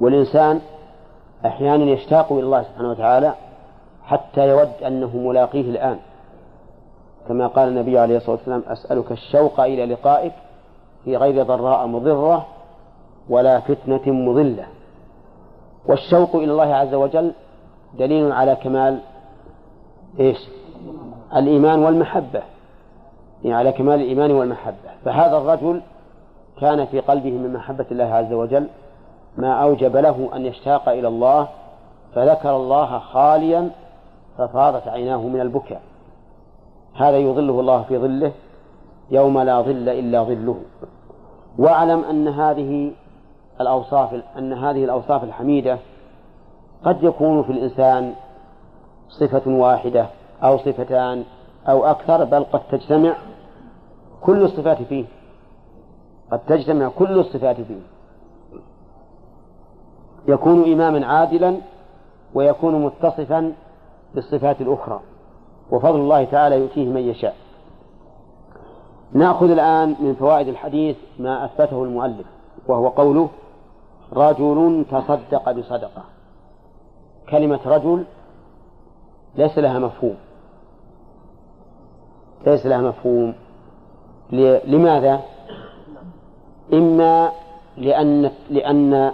[0.00, 0.60] والإنسان
[1.46, 3.34] أحيانا يشتاق إلى الله سبحانه وتعالى
[4.04, 5.98] حتى يود أنه ملاقيه الآن.
[7.28, 10.32] كما قال النبي عليه الصلاة والسلام أسألك الشوق إلى لقائك
[11.04, 12.46] في غير ضراء مضرة
[13.28, 14.66] ولا فتنة مضلة.
[15.86, 17.32] والشوق إلى الله عز وجل
[17.98, 18.98] دليل على كمال
[20.20, 20.38] إيش؟
[21.36, 22.42] الإيمان والمحبة.
[23.44, 24.90] يعني على كمال الإيمان والمحبة.
[25.04, 25.80] فهذا الرجل
[26.60, 28.66] كان في قلبه من محبة الله عز وجل
[29.36, 31.48] ما أوجب له أن يشتاق إلى الله
[32.14, 33.70] فذكر الله خاليا
[34.38, 35.80] ففاضت عيناه من البكاء.
[36.96, 38.32] هذا يظله الله في ظله
[39.10, 40.60] يوم لا ظل إلا ظله.
[41.58, 42.92] وأعلم أن هذه
[43.60, 45.78] الأوصاف أن هذه الأوصاف الحميدة
[46.84, 48.14] قد يكون في الإنسان
[49.08, 50.06] صفة واحدة
[50.42, 51.24] أو صفتان
[51.68, 53.16] أو أكثر بل قد تجتمع
[54.20, 55.04] كل الصفات فيه.
[56.32, 57.80] قد تجتمع كل الصفات فيه.
[60.28, 61.56] يكون إماما عادلا
[62.34, 63.52] ويكون متصفا
[64.14, 65.00] بالصفات الأخرى.
[65.70, 67.36] وفضل الله تعالى يؤتيه من يشاء.
[69.12, 72.26] نأخذ الآن من فوائد الحديث ما أثبته المؤلف
[72.66, 73.28] وهو قوله
[74.12, 76.04] رجل تصدق بصدقة.
[77.28, 78.04] كلمة رجل
[79.34, 80.16] ليس لها مفهوم.
[82.46, 83.34] ليس لها مفهوم.
[84.66, 85.20] لماذا؟
[86.72, 87.32] إما
[87.76, 89.12] لأن لأن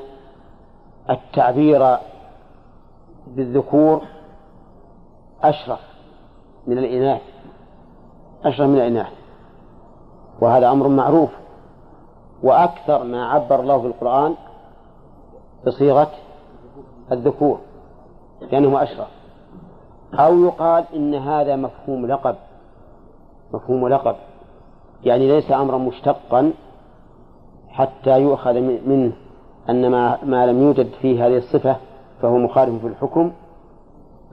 [1.10, 1.96] التعبير
[3.26, 4.02] بالذكور
[5.42, 5.91] أشرف.
[6.66, 7.22] من الإناث
[8.44, 9.12] أشرف من الإناث.
[10.40, 11.30] وهذا أمر معروف.
[12.42, 14.34] وأكثر ما عبر الله في القرآن
[15.66, 16.10] بصيغة
[17.12, 17.58] الذكور
[18.52, 19.08] لأنه أشرف
[20.14, 22.36] أو يقال إن هذا مفهوم لقب.
[23.54, 24.16] مفهوم لقب.
[25.04, 26.52] يعني ليس أمرا مشتقا
[27.68, 29.12] حتى يؤخذ منه.
[29.70, 31.76] أن ما, ما لم يوجد فيه هذه الصفة
[32.22, 33.32] فهو مخالف في الحكم.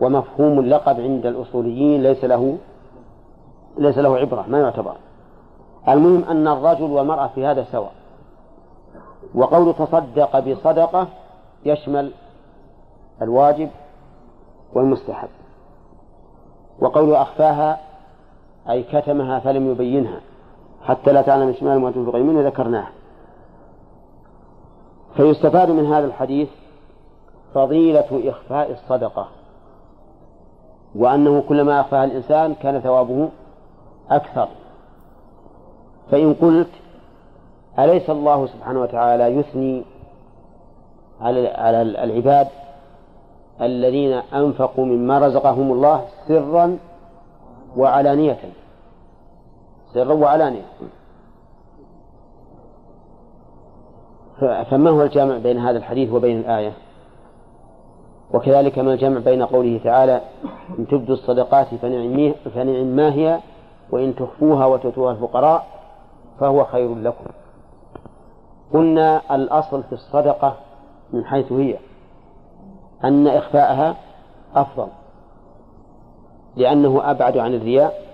[0.01, 2.57] ومفهوم اللقب عند الأصوليين ليس له
[3.77, 4.95] ليس له عبرة ما يعتبر.
[5.87, 7.91] المهم أن الرجل والمرأة في هذا سواء.
[9.35, 11.07] وقول تصدق بصدقة
[11.65, 12.11] يشمل
[13.21, 13.69] الواجب
[14.73, 15.29] والمستحب.
[16.79, 17.79] وقول أخفاها
[18.69, 20.21] أي كتمها فلم يبينها
[20.83, 22.91] حتى لا تعلم شمال ما تنفق يمين ذكرناها.
[25.15, 26.49] فيستفاد من هذا الحديث
[27.53, 29.27] فضيلة إخفاء الصدقة.
[30.95, 33.29] وأنه كلما أخفاها الإنسان كان ثوابه
[34.09, 34.47] أكثر.
[36.11, 36.69] فإن قلت
[37.79, 39.83] أليس الله سبحانه وتعالى يثني
[41.21, 42.47] على على العباد
[43.61, 46.77] الذين أنفقوا مما رزقهم الله سرا
[47.77, 48.39] وعلانية؟
[49.93, 50.65] سرا وعلانية.
[54.39, 56.73] فما هو الجامع بين هذا الحديث وبين الآية؟
[58.33, 60.21] وكذلك ما الجمع بين قوله تعالى
[60.79, 63.39] إن تبدوا الصدقات فنعم, ما هي
[63.91, 65.67] وإن تخفوها وتؤتوها الفقراء
[66.39, 67.25] فهو خير لكم.
[68.73, 70.55] قلنا الأصل في الصدقة
[71.13, 71.75] من حيث هي
[73.03, 73.95] أن إخفاءها
[74.55, 74.87] أفضل
[76.55, 78.09] لأنه أبعد عن الرياء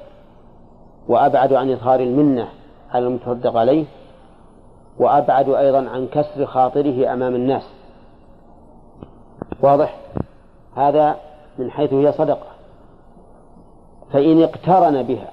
[1.08, 2.48] وأبعد عن إظهار المنة
[2.92, 3.86] على المتصدق عليه
[5.00, 7.70] وأبعد أيضا عن كسر خاطره أمام الناس.
[9.62, 9.98] واضح؟
[10.76, 11.16] هذا
[11.58, 12.48] من حيث هي صدقة.
[14.14, 15.32] فإن اقترن بها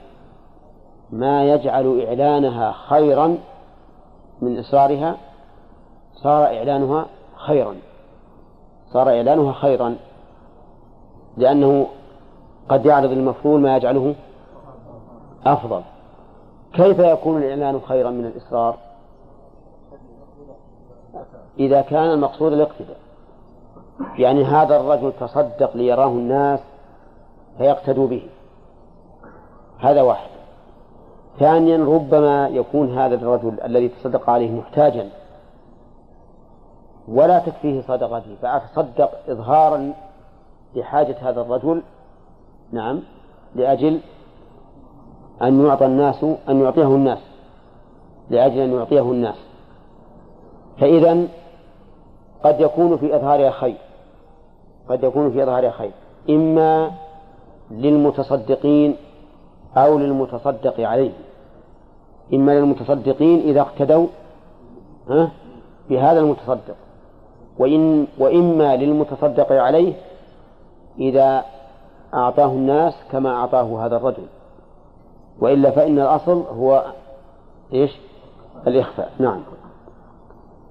[1.10, 3.38] ما يجعل إعلانها خيرا
[4.40, 5.16] من إصرارها
[6.14, 7.06] صار إعلانها
[7.36, 7.76] خيرا.
[8.92, 9.96] صار إعلانها خيرا
[11.36, 11.86] لأنه
[12.68, 14.14] قد يعرض المفعول ما يجعله
[15.46, 15.82] أفضل.
[16.72, 18.76] كيف يكون الإعلان خيرا من الإصرار؟
[21.58, 22.96] إذا كان المقصود الاقتداء.
[24.18, 26.60] يعني هذا الرجل تصدق ليراه الناس
[27.58, 28.22] فيقتدوا به.
[29.78, 30.30] هذا واحد.
[31.38, 35.08] ثانيا ربما يكون هذا الرجل الذي تصدق عليه محتاجا.
[37.08, 39.92] ولا تكفيه صدقته فأتصدق إظهارا
[40.74, 41.82] لحاجة هذا الرجل.
[42.72, 43.02] نعم
[43.54, 44.00] لأجل
[45.42, 47.18] أن يعطى الناس أن يعطيه الناس.
[48.30, 49.36] لأجل أن يعطيه الناس.
[50.78, 51.28] فإذا
[52.44, 53.76] قد يكون في إظهارها خير.
[54.88, 55.90] قد يكون في إظهارها خير.
[56.30, 56.90] إما
[57.70, 58.96] للمتصدقين
[59.76, 61.10] أو للمتصدق عليه.
[62.34, 64.06] إما للمتصدقين إذا اقتدوا
[65.90, 66.74] بهذا المتصدق.
[67.58, 69.92] وإن وإما للمتصدق عليه
[70.98, 71.44] إذا
[72.14, 74.26] أعطاه الناس كما أعطاه هذا الرجل.
[75.40, 76.84] وإلا فإن الأصل هو
[77.72, 77.90] إيش؟
[78.66, 79.12] الإخفاء.
[79.18, 79.40] نعم.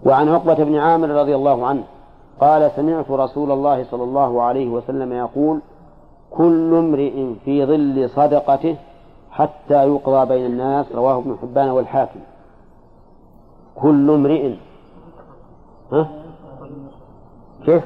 [0.05, 1.83] وعن عقبة بن عامر رضي الله عنه
[2.41, 5.59] قال سمعت رسول الله صلى الله عليه وسلم يقول
[6.31, 8.75] كل امرئ في ظل صدقته
[9.31, 12.19] حتى يقضى بين الناس رواه ابن حبان والحاكم.
[13.75, 14.53] كل امرئ.
[15.91, 16.09] ها؟
[17.65, 17.83] كيف؟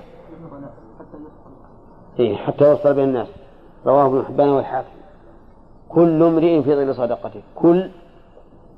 [2.20, 3.28] إيه حتى يوصل بين الناس
[3.86, 4.96] رواه ابن حبان والحاكم.
[5.90, 7.42] كل امرئ في ظل صدقته.
[7.56, 7.90] كل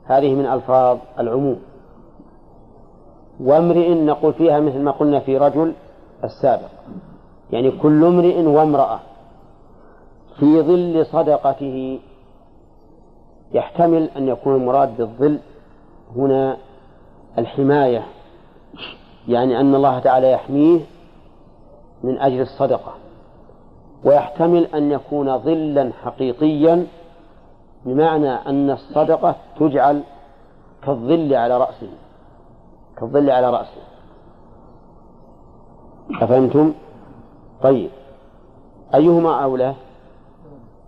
[0.05, 1.59] هذه من ألفاظ العموم.
[3.39, 5.73] وامرئ نقول فيها مثل ما قلنا في رجل
[6.23, 6.69] السابق.
[7.51, 8.99] يعني كل امرئ وامرأة
[10.39, 11.99] في ظل صدقته
[13.53, 15.39] يحتمل أن يكون المراد بالظل
[16.15, 16.57] هنا
[17.37, 18.03] الحماية
[19.27, 20.79] يعني أن الله تعالى يحميه
[22.03, 22.93] من أجل الصدقة.
[24.03, 26.87] ويحتمل أن يكون ظلا حقيقيا
[27.85, 30.03] بمعنى أن الصدقة تجعل
[30.83, 31.89] كالظل على رأسه.
[32.99, 33.81] كالظل على رأسه.
[36.21, 36.73] أفهمتم؟
[37.61, 37.89] طيب.
[38.95, 39.75] أيهما أولى؟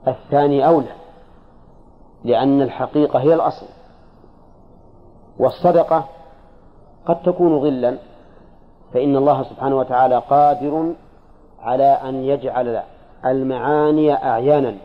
[0.07, 0.95] الثاني أولى
[2.23, 3.65] لأن الحقيقة هي الأصل.
[5.39, 6.05] والصدقة
[7.05, 7.97] قد تكون ظلا
[8.93, 10.93] فإن الله سبحانه وتعالى قادر
[11.59, 12.81] على أن يجعل
[13.25, 14.77] المعاني أعيانا.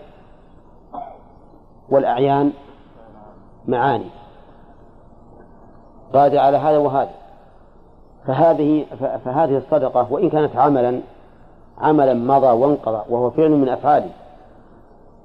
[1.91, 2.53] والأعيان
[3.67, 4.11] معاني.
[6.15, 7.11] قادر على هذا وهذا.
[8.27, 8.87] فهذه
[9.25, 11.01] فهذه الصدقة وإن كانت عملا
[11.79, 14.11] عملا مضى وانقضى وهو فعل من أفعاله.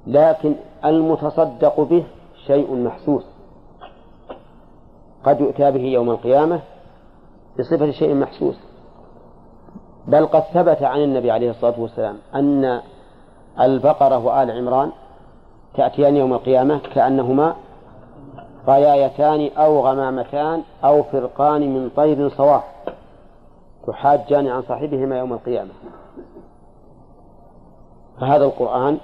[0.06, 2.04] لكن المتصدق به
[2.46, 3.24] شيء محسوس.
[5.24, 6.60] قد يؤتى به يوم القيامة
[7.58, 8.56] بصفة شيء محسوس.
[10.06, 12.80] بل قد ثبت عن النبي عليه الصلاة والسلام أن
[13.60, 14.90] البقرة وآل عمران
[15.74, 17.54] تأتيان يوم القيامة كأنهما
[18.70, 22.62] غيايتان أو غمامتان أو فرقان من طير صواف.
[23.86, 25.70] تحاجان عن صاحبهما يوم القيامة.
[28.20, 28.98] فهذا القرآن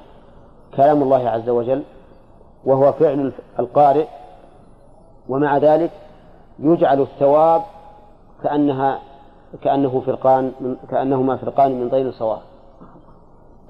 [0.77, 1.83] كلام الله عز وجل
[2.65, 4.07] وهو فعل القارئ.
[5.29, 5.91] ومع ذلك
[6.59, 7.63] يجعل الثواب
[8.43, 8.99] كأنها
[9.63, 12.43] كأنه فرقان من كأنهما فرقان من طير صواف.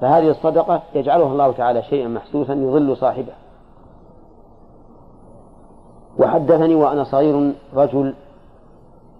[0.00, 3.32] فهذه الصدقة يجعلها الله تعالى شيئا محسوسا يظل صاحبه.
[6.18, 8.14] وحدثني وأنا صغير رجل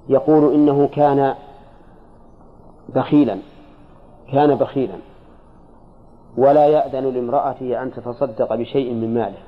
[0.09, 1.34] يقول إنه كان
[2.88, 3.38] بخيلا
[4.32, 4.94] كان بخيلا
[6.36, 9.38] ولا يأذن لامرأته أن تتصدق بشيء من ماله.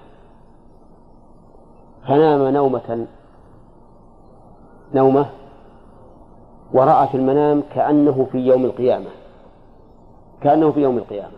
[2.08, 3.06] فنام نومة
[4.94, 5.26] نومة
[6.72, 9.10] ورأى في المنام كأنه في يوم القيامة
[10.42, 11.37] كأنه في يوم القيامة.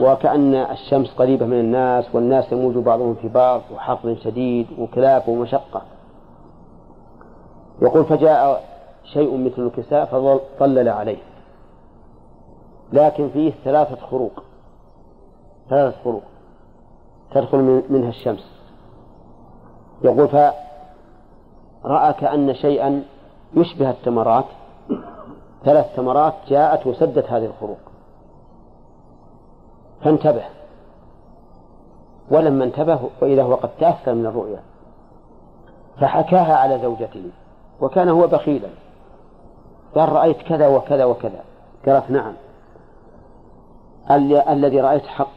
[0.00, 5.82] وكأن الشمس قريبة من الناس والناس يموج بعضهم في بعض وحر شديد وكلاف ومشقة.
[7.82, 8.64] يقول فجاء
[9.04, 11.18] شيء مثل الكساء فظلل عليه.
[12.92, 14.42] لكن فيه ثلاثة خروق.
[15.70, 16.22] ثلاثة خروق
[17.34, 18.62] تدخل منها الشمس.
[20.04, 23.02] يقول فرأى كأن شيئا
[23.54, 24.44] يشبه التمرات.
[25.64, 27.93] ثلاث تمرات جاءت وسدت هذه الخروق.
[30.04, 30.44] فانتبه.
[32.30, 34.60] ولما انتبه وإذا هو قد تأثر من الرؤيا.
[36.00, 37.30] فحكاها على زوجته.
[37.80, 38.68] وكان هو بخيلا.
[39.94, 41.44] قال رأيت كذا وكذا وكذا.
[41.86, 42.34] قالت نعم.
[44.48, 45.28] الذي رأيت حق.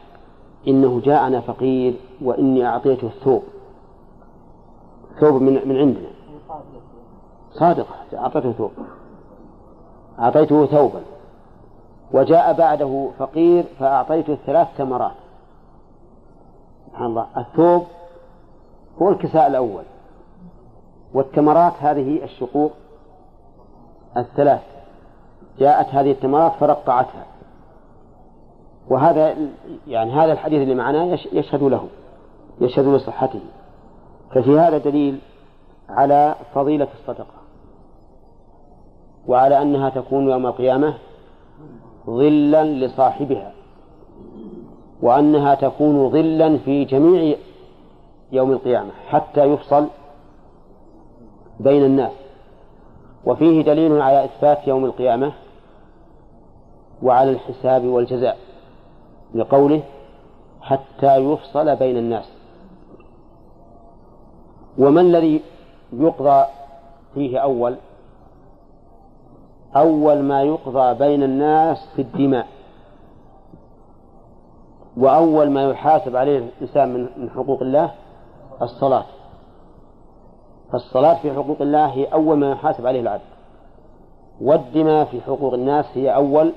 [0.68, 3.42] إنه جاءنا فقير وإني أعطيته الثوب.
[5.20, 6.08] ثوب من من عندنا.
[7.52, 7.94] صادقة.
[8.14, 8.70] أعطيته ثوب.
[10.18, 11.00] أعطيته ثوبا.
[12.12, 15.12] وجاء بعده فقير فأعطيته ثلاث تمرات
[16.86, 17.26] سبحان الله.
[17.36, 17.86] الثوب
[19.02, 19.82] هو الكساء الأول.
[21.14, 22.72] والتمرات هذه الشقوق
[24.16, 24.62] الثلاث.
[25.58, 27.26] جاءت هذه التمرات فرقعتها.
[28.90, 29.36] وهذا
[29.86, 31.88] يعني هذا الحديث اللي معنا يشهد له
[32.60, 33.40] يشهد لصحته.
[34.30, 35.18] ففي هذا دليل
[35.88, 37.38] على فضيلة الصدقة.
[39.26, 40.94] وعلى أنها تكون يوم القيامة
[42.08, 43.52] ظلا لصاحبها
[45.02, 47.36] وأنها تكون ظلا في جميع
[48.32, 49.86] يوم القيامة حتى يفصل
[51.60, 52.12] بين الناس.
[53.24, 55.32] وفيه دليل على إثبات يوم القيامة
[57.02, 58.38] وعلى الحساب والجزاء
[59.34, 59.82] لقوله
[60.60, 62.32] حتى يفصل بين الناس.
[64.78, 65.40] وما الذي
[65.92, 66.44] يقضى
[67.14, 67.76] فيه أول؟
[69.76, 72.46] أول ما يقضى بين الناس في الدماء.
[74.96, 77.90] وأول ما يحاسب عليه الإنسان من حقوق الله
[78.62, 79.04] الصلاة.
[80.72, 83.20] فالصلاة في حقوق الله هي أول ما يحاسب عليه العبد.
[84.40, 86.52] والدماء في حقوق الناس هي أول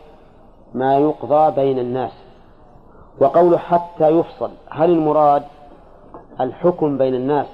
[0.74, 2.12] ما يقضى بين الناس.
[3.22, 5.44] وقوله حتى يفصل هل المراد
[6.42, 7.48] الحكم بين الناس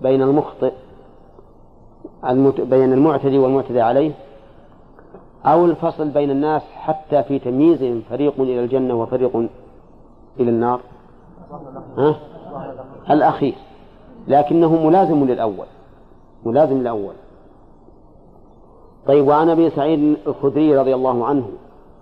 [0.00, 0.72] بين المخطئ
[2.64, 4.12] بين المعتدي والمعتدي عليه؟
[5.46, 9.36] أو الفصل بين الناس حتى في تمييزهم فريق إلى الجنة وفريق
[10.40, 10.80] إلى النار.
[11.98, 12.16] ها؟
[13.10, 13.54] الأخير.
[14.28, 15.66] لكنه ملازم للأول.
[16.44, 17.14] ملازم للأول.
[19.06, 21.48] طيب وعن أبي سعيد الخدري رضي الله عنه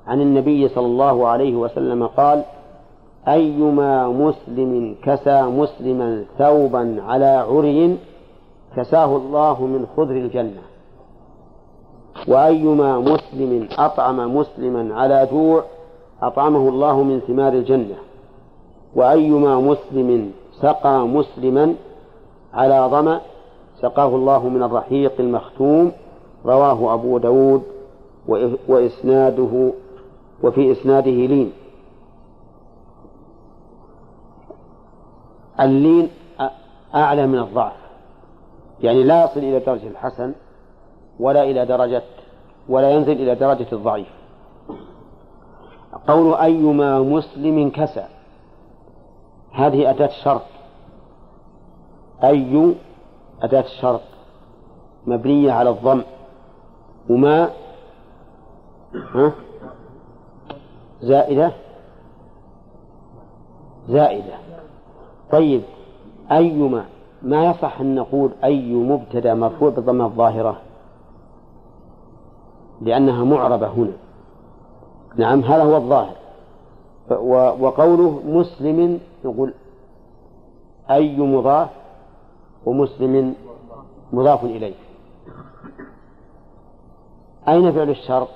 [0.06, 2.42] عن النبي صلى الله عليه وسلم قال
[3.28, 7.98] أيما مسلم كسى مسلما ثوبا على عري
[8.76, 10.62] كساه الله من خضر الجنة.
[12.28, 15.64] وأيما مسلم أطعم مسلما على جوع
[16.22, 17.94] أطعمه الله من ثمار الجنة.
[18.94, 21.74] وأيما مسلم سقى مسلما
[22.54, 23.20] على ظمأ
[23.80, 25.92] سقاه الله من الرحيق المختوم
[26.46, 27.62] رواه أبو داود
[28.68, 29.72] وإسناده
[30.42, 31.52] وفي إسناده لين.
[35.60, 36.08] اللين
[36.94, 37.72] أعلى من الضعف.
[38.80, 40.32] يعني لا يصل إلى درجة الحسن
[41.20, 42.02] ولا إلى درجة
[42.68, 44.08] ولا ينزل إلى درجة الضعيف.
[46.08, 48.04] قول أيما مسلم كسى.
[49.52, 50.42] هذه أداة شرط
[52.24, 52.74] أي
[53.42, 54.00] أداة الشرط؟
[55.06, 56.02] مبنية على الضم.
[57.10, 57.50] وما؟
[59.14, 59.32] ها؟
[61.00, 61.52] زائدة؟
[63.88, 64.34] زائدة.
[65.32, 65.62] طيب
[66.32, 66.84] أيما
[67.22, 70.60] ما يصح أن نقول أي مبتدأ مرفوع بالضمة الظاهرة؟
[72.80, 73.92] لأنها معربة هنا.
[75.16, 76.16] نعم هذا هو الظاهر.
[77.60, 79.54] وقوله مسلم نقول
[80.90, 81.70] أي مضاف
[82.66, 83.34] ومسلم
[84.12, 84.74] مضاف إليه.
[87.48, 88.28] أين فعل الشرط؟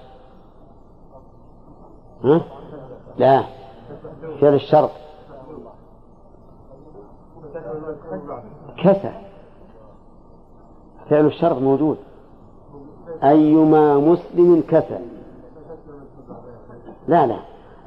[2.25, 2.41] ها؟
[3.19, 3.45] لا
[4.41, 4.91] فعل الشرط.
[8.85, 9.13] كسى.
[11.11, 11.99] فعل الشرط موجود.
[13.25, 14.99] أيما مسلم كسى
[17.09, 17.39] لا لا.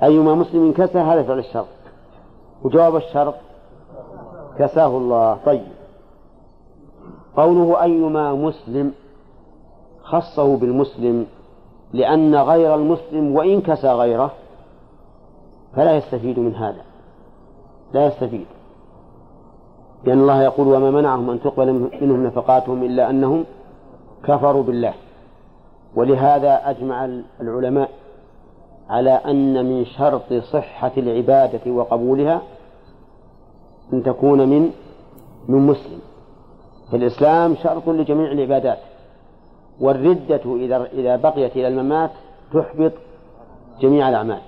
[0.04, 1.68] أيما مسلم كسى هذا فعل الشرط.
[2.64, 3.36] وجواب الشرط
[4.60, 5.38] كساه الله.
[5.46, 5.68] طيب.
[7.38, 8.92] قوله أيما مسلم
[10.04, 11.26] خصه بالمسلم
[11.94, 14.32] لأن غير المسلم وإن كسى غيره
[15.76, 16.82] فلا يستفيد من هذا.
[17.94, 18.46] لا يستفيد.
[20.04, 23.46] لأن الله يقول وما منعهم أن تقبل منهم نفقاتهم إلا أنهم
[24.24, 24.94] كفروا بالله.
[25.96, 27.06] ولهذا أجمع
[27.42, 27.90] العلماء
[28.90, 32.42] على أن من شرط صحة العبادة وقبولها
[33.94, 34.72] أن تكون من
[35.48, 36.00] من مسلم.
[36.90, 38.78] في الإسلام شرط لجميع العبادات.
[39.82, 42.12] والردة إذا إذا بقيت إلى الممات
[42.54, 42.92] تحبط
[43.82, 44.42] جميع الأعمال.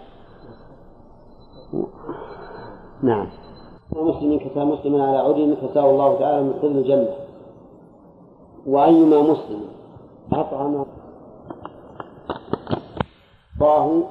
[3.03, 3.27] نعم.
[3.95, 7.15] مسلم كسى مسلما على عدل كساه الله تعالى من خذ الجنة.
[8.67, 9.61] وأيما مسلم
[10.33, 10.85] أطعم
[13.63, 14.03] الله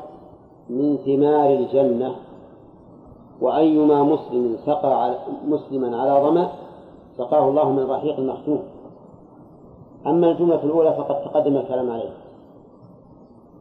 [0.70, 2.14] من ثمار الجنة
[3.40, 6.48] وأيما مسلم سقى على مسلما على ظمأ
[7.18, 8.62] سقاه الله من رحيق المختوم
[10.06, 12.14] أما الجملة الأولى فقد تقدم الكلام عليها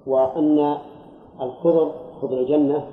[0.08, 0.78] وأن
[1.42, 1.92] الخضر
[2.22, 2.86] خضر الجنة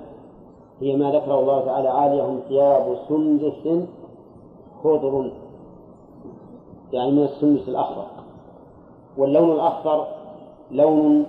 [0.79, 3.87] هي ما ذكره الله تعالى عاليهم ثياب سندس
[4.83, 5.31] خضر
[6.93, 8.05] يعني من السندس الأخضر.
[9.17, 10.07] واللون الأخضر
[10.71, 11.25] لون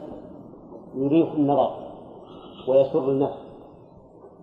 [0.95, 1.71] يريح النظر
[2.69, 3.39] ويسر النفس.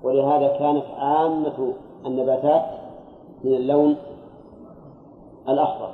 [0.04, 1.74] ولهذا كانت عامة
[2.06, 2.66] النباتات
[3.44, 3.96] من اللون
[5.50, 5.90] الأخضر.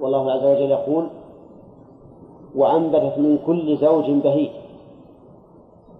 [0.00, 1.06] والله عز وجل يقول
[2.56, 4.50] وأنبتت من كل زوج بهيج.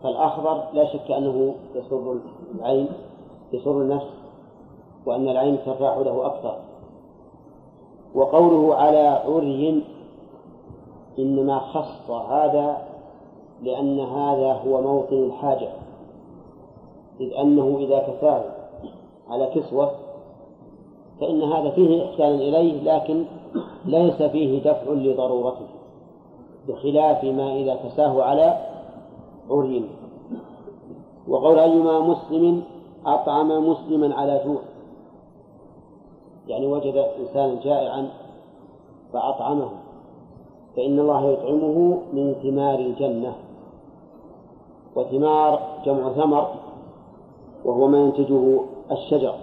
[0.02, 2.16] فالأخضر لا شك أنه يسر
[2.54, 2.88] العين
[3.52, 4.06] يسر النفس
[5.06, 6.58] وأن العين ترتاح له أكثر.
[8.14, 9.84] وقوله على عري
[11.18, 12.93] إنما خص هذا
[13.62, 15.68] لأن هذا هو موطن الحاجة
[17.20, 18.44] إذ أنه إذا كساه
[19.28, 19.90] على كسوة
[21.20, 23.24] فإن هذا فيه إحسان إليه لكن
[23.84, 25.66] ليس فيه دفع لضرورته
[26.68, 28.58] بخلاف ما إذا كساه على
[29.50, 29.84] عري.
[31.28, 32.62] وقول أيما مسلم
[33.06, 34.60] أطعم مسلما على جوع
[36.48, 38.10] يعني وجد إنسانا جائعا
[39.12, 39.68] فأطعمه
[40.76, 43.34] فإن الله يطعمه من ثمار الجنة.
[44.96, 46.48] وثمار جمع ثمر
[47.64, 48.60] وهو ما ينتجه
[48.90, 49.34] الشجر.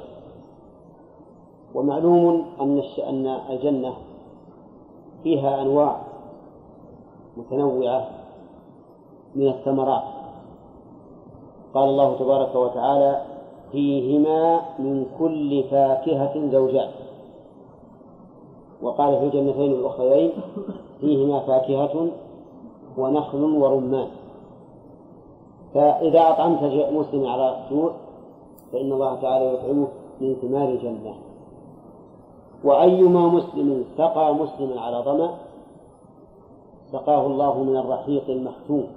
[1.76, 3.94] ومعلوم أن أن الجنة
[5.24, 6.02] فيها أنواع
[7.38, 8.10] متنوعة
[9.36, 10.04] من الثمرات.
[11.74, 13.22] قال الله تبارك وتعالى
[13.72, 16.90] فيهما من كل فاكهة زوجان.
[18.82, 20.32] وقال في الجنتين الأخرين
[21.02, 22.08] فيهما فاكهة
[22.98, 24.21] ونخل ورمان.
[25.74, 27.92] فإذا أطعمت مسلم على سوء
[28.72, 29.88] فإن الله تعالى يطعمه
[30.22, 31.14] من ثمار الجنة.
[32.64, 35.34] وأيما مسلم سقى مسلما على ظمأ
[36.92, 38.88] سقاه الله من الرحيق المختوم.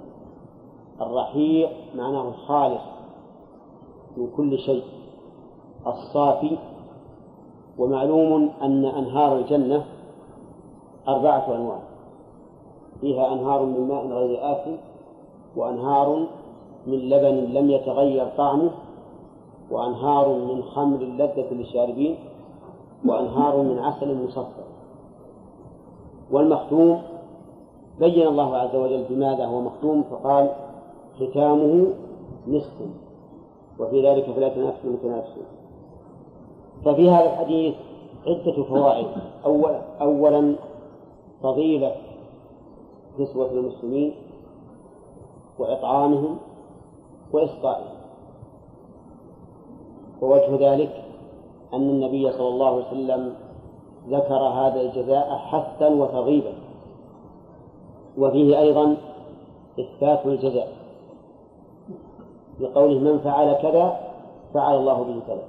[1.01, 2.81] الرحيق معناه الخالص
[4.17, 4.83] من كل شيء
[5.87, 6.57] الصافي.
[7.77, 9.85] ومعلوم أن أنهار الجنة
[11.07, 11.79] أربعة أنواع.
[13.01, 14.77] فيها أنهار من ماء غير آسن
[15.55, 16.25] وأنهار
[16.87, 18.71] من لبن لم يتغير طعمه
[19.71, 22.15] وأنهار من خمر لذة للشاربين
[23.05, 24.63] وأنهار من عسل مصفى
[26.31, 27.01] والمختوم
[27.99, 30.51] بين الله عز وجل بماذا هو مختوم؟ فقال
[31.19, 31.93] ختامه
[32.47, 32.73] نصف
[33.79, 35.45] وفي ذلك فلا تنافسوا المتنافسون
[36.85, 37.75] ففي هذا الحديث
[38.27, 39.07] عدة فوائد.
[39.45, 40.55] أولا أولا
[41.43, 41.95] فضيلة
[43.19, 44.13] نسوة المسلمين
[45.59, 46.37] وإطعامهم.
[47.35, 47.95] وإسقائهم
[50.21, 51.03] ووجه ذلك
[51.73, 53.33] أن النبي صلى الله عليه وسلم
[54.09, 56.53] ذكر هذا الجزاء حثا وترغيبا.
[58.17, 58.97] وفيه أيضا
[59.79, 60.67] إثبات الجزاء
[62.59, 63.99] بقوله من فعل كذا
[64.53, 65.43] فعل الله به كذا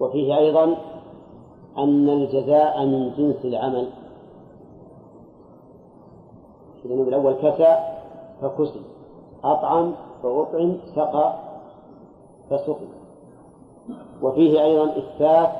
[0.00, 0.64] وفيه أيضا
[1.78, 3.90] أن الجزاء من جنس العمل.
[6.84, 7.78] إذن الأول كسى
[8.40, 8.80] فكسي.
[9.44, 9.92] أطعم
[10.24, 11.34] فأطعم سقى
[12.50, 12.86] فسقي.
[14.22, 15.52] وفيه أيضا إثبات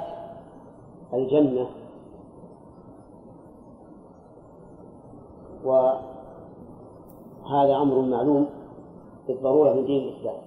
[1.14, 1.66] الجنة.
[5.64, 6.00] وهذا
[7.76, 8.46] أمر معلوم
[9.28, 10.40] بالضرورة من دين الإسلام.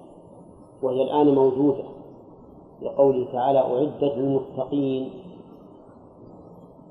[0.82, 1.84] وهي الآن موجودة.
[2.82, 5.10] لقوله تعالى أعدت للمتقين.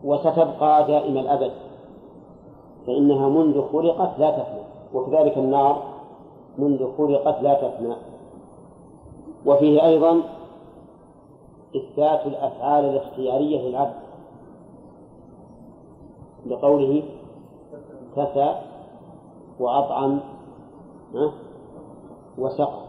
[0.05, 1.53] وستبقى دائم الأبد.
[2.87, 4.63] فإنها منذ خلقت لا تفنى.
[4.95, 5.96] وكذلك النار.
[6.59, 7.97] منذ خلقت لا تفنى
[9.47, 10.23] وفيه أيضا
[11.77, 14.07] إثبات الأفعال الاختيارية للعبد
[16.47, 17.03] بقوله
[18.17, 18.55] كسى
[19.61, 20.21] وأطعم
[22.39, 22.87] وسقى.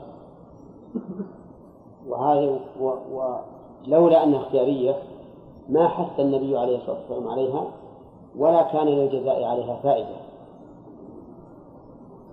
[2.08, 4.96] وهذه ولولا أنها اختيارية
[5.70, 7.68] ما حث النبي عليه الصلاة والسلام عليها
[8.38, 10.16] ولا كان للجزاء عليها فائدة.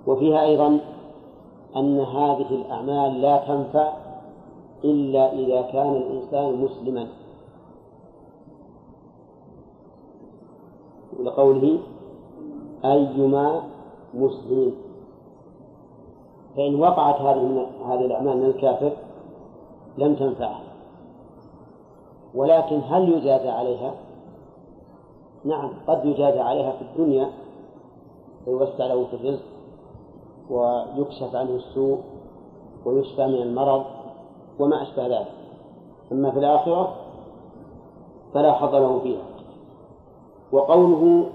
[0.07, 0.81] وفيها أيضا
[1.77, 3.93] أن هذه الأعمال لا تنفع
[4.85, 7.07] إلا إذا كان الإنسان مسلما.
[11.21, 11.79] لقوله
[12.85, 13.63] أيما
[14.15, 14.75] مسلم
[16.57, 18.93] فإن وقعت هذه هذه الأعمال من الكافر
[19.99, 20.61] لم تنفعه.
[22.35, 23.95] ولكن هل يجازى عليها؟
[25.45, 27.31] نعم قد يجازى عليها في الدنيا
[28.45, 29.54] فيوسع له في الرزق.
[30.51, 31.99] ويكشف عنه السوء
[32.85, 33.85] ويشفى من المرض
[34.59, 35.33] وما أشبه ذلك.
[36.13, 36.95] أما في الآخرة
[38.35, 39.25] فلا حظ له فيها.
[40.53, 41.27] وقوله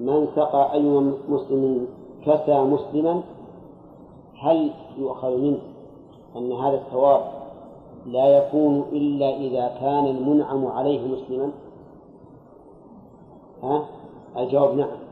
[0.00, 0.82] من سقى أي
[1.28, 1.86] مسلم
[2.26, 3.22] كسى مسلما
[4.38, 5.58] هل يؤخذ منه
[6.36, 7.20] أن هذا الثواب
[8.06, 11.50] لا يكون إلا إذا كان المنعم عليه مسلما؟
[13.62, 13.84] ها؟
[14.36, 15.07] الجواب نعم.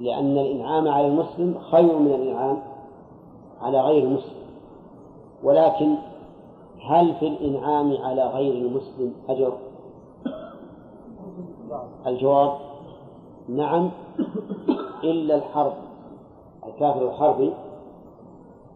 [0.00, 2.62] لأن الإنعام على المسلم خير من الإنعام
[3.60, 4.44] على غير المسلم
[5.42, 5.94] ولكن
[6.80, 9.52] هل في الإنعام على غير المسلم أجر؟
[12.06, 12.52] الجواب
[13.48, 13.90] نعم
[15.04, 15.72] إلا الحرب
[16.66, 17.52] الكافر الحربي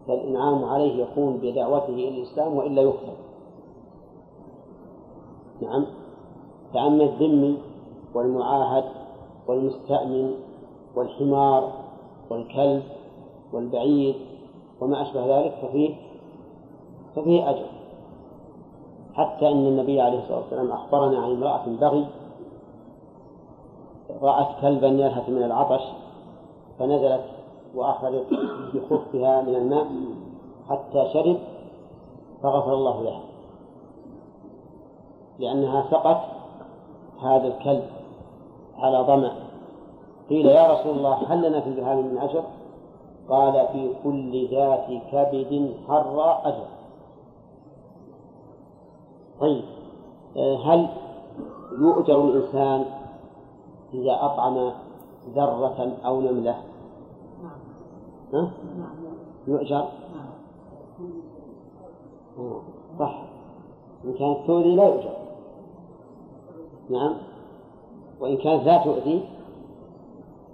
[0.07, 3.13] فالإنعام عليه يكون بدعوته إلى الإسلام وإلا يقتل
[5.61, 5.85] نعم
[6.73, 7.57] فأما الذمي
[8.13, 8.83] والمعاهد
[9.47, 10.35] والمستأمن
[10.95, 11.71] والحمار
[12.29, 12.83] والكلب
[13.53, 14.15] والبعير
[14.81, 15.95] وما أشبه ذلك ففيه
[17.15, 17.65] ففيه أجر.
[19.13, 22.07] حتى أن النبي عليه الصلاة والسلام أخبرنا عن امرأة بغي
[24.21, 25.81] رأت كلبا يلهث من العطش
[26.79, 27.25] فنزلت
[27.75, 28.27] وأخذت
[28.73, 29.87] بخفها من الماء
[30.69, 31.37] حتى شرب
[32.43, 33.21] فغفر الله لها.
[35.39, 36.21] لأنها سقت
[37.21, 37.85] هذا الكلب
[38.77, 39.48] على ظمأ
[40.29, 42.43] قيل يا رسول الله هل لنا في البهائم من أجر؟
[43.29, 46.65] قال في كل ذات كبد حر أجر
[49.39, 49.63] طيب
[50.65, 50.89] هل
[51.79, 52.85] يؤجر الإنسان
[53.93, 54.71] إذا أطعم
[55.35, 56.55] ذرة أو نملة؟
[58.33, 58.51] ها؟
[59.47, 59.85] يؤجر؟
[62.99, 63.21] صح
[64.05, 65.17] إن كانت تؤذي لا يؤجر
[66.89, 67.13] نعم
[68.19, 69.38] وإن كانت لا تؤذي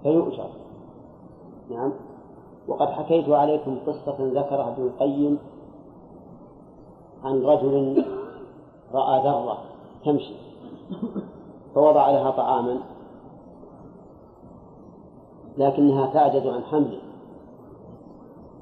[0.06, 0.50] فيؤجر.
[1.70, 1.94] نعم.
[2.68, 5.40] وقد حكيت عليكم قصة ذكرها ابن القيم
[7.24, 8.06] عن رجل
[8.94, 9.58] رأى ذرة
[10.06, 10.34] تمشي
[11.76, 12.80] فوضع لها طعاما
[15.58, 17.00] لكنها تعجز عن حمله.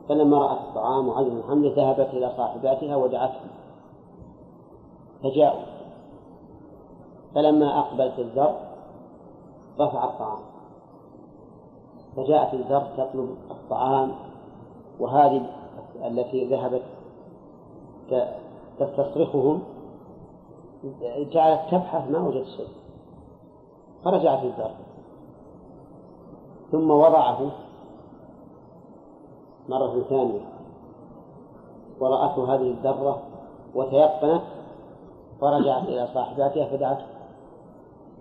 [0.10, 3.50] فلما رأت الطعام وعجز عن حمله ذهبت إلى صاحباتها ودعتهم
[5.24, 5.66] فجاءوا.
[7.36, 8.56] فلما أقبلت الذر
[9.80, 10.53] رفع الطعام.
[12.16, 14.12] فجاءت الذر تطلب الطعام
[15.00, 15.50] وهذه
[16.04, 16.82] التي ذهبت
[18.80, 19.64] تستصرخهم
[21.18, 22.68] جعلت تبحث ما وجدت شيء.
[24.04, 24.72] فرجعت الذر
[26.72, 27.52] ثم وضعه
[29.70, 30.46] مرة ثانية.
[32.00, 33.22] ورأته هذه الذرة
[33.76, 34.42] وتيقنت
[35.42, 37.06] فرجعت إلى صاحباتها فدعته.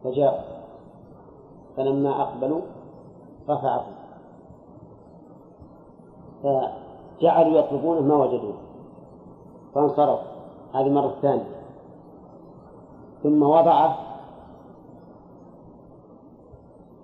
[0.04, 0.40] فجاءوا
[1.76, 2.60] فلما أقبلوا
[3.48, 3.84] رفعه
[6.42, 8.54] فجعلوا يطلبونه ما وجدوه.
[9.74, 10.20] فانصرف.
[10.74, 11.62] هذه مرة ثانية.
[13.22, 13.96] ثم وضعه.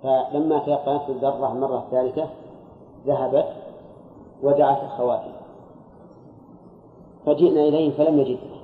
[0.03, 2.29] فلما تيقنت الذرة مرة ثالثة
[3.05, 3.53] ذهبت
[4.43, 5.39] ودعت أخواتها.
[7.25, 8.59] فجئنا إليه فلم نجده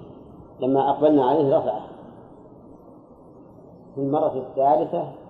[0.59, 1.81] لما أقبلنا عليه رفعه.
[3.95, 5.24] في المرة الثالثة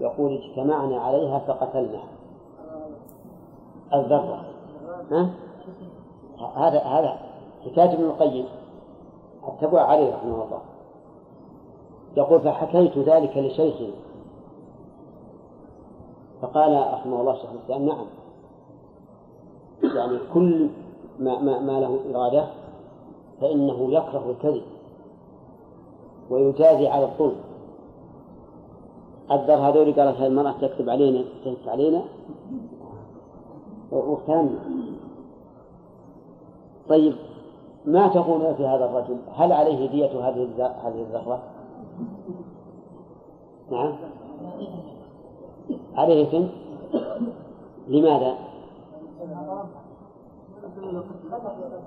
[0.00, 2.00] يقول اجتمعنا عليها فقتلنا
[3.94, 4.44] الذرة.
[5.10, 5.30] ها؟
[6.56, 7.18] هذا هذا
[7.64, 8.46] حكاية ابن القيم.
[9.44, 10.60] اتبع عليه رحمه الله.
[12.16, 13.92] يقول فحكيت ذلك لشيخي.
[16.42, 18.06] فقال رحمه الله شيخ الإسلام نعم.
[19.82, 20.68] يعني كل
[21.18, 22.46] ما, ما, ما له إرادة
[23.40, 24.62] فإنه يكره الكذب
[26.30, 27.49] ويجازي على الظلم.
[29.32, 32.02] الذر هذول قالت هذه المرأة تكتب علينا تكتب علينا.
[33.92, 34.58] وكان
[36.88, 37.14] طيب
[37.84, 40.48] ما تقولون في هذا الرجل؟ هل عليه دية هذه
[40.84, 41.42] هذه الذرة؟
[43.70, 43.96] نعم.
[45.96, 46.46] عليه إثم
[47.88, 48.34] لماذا؟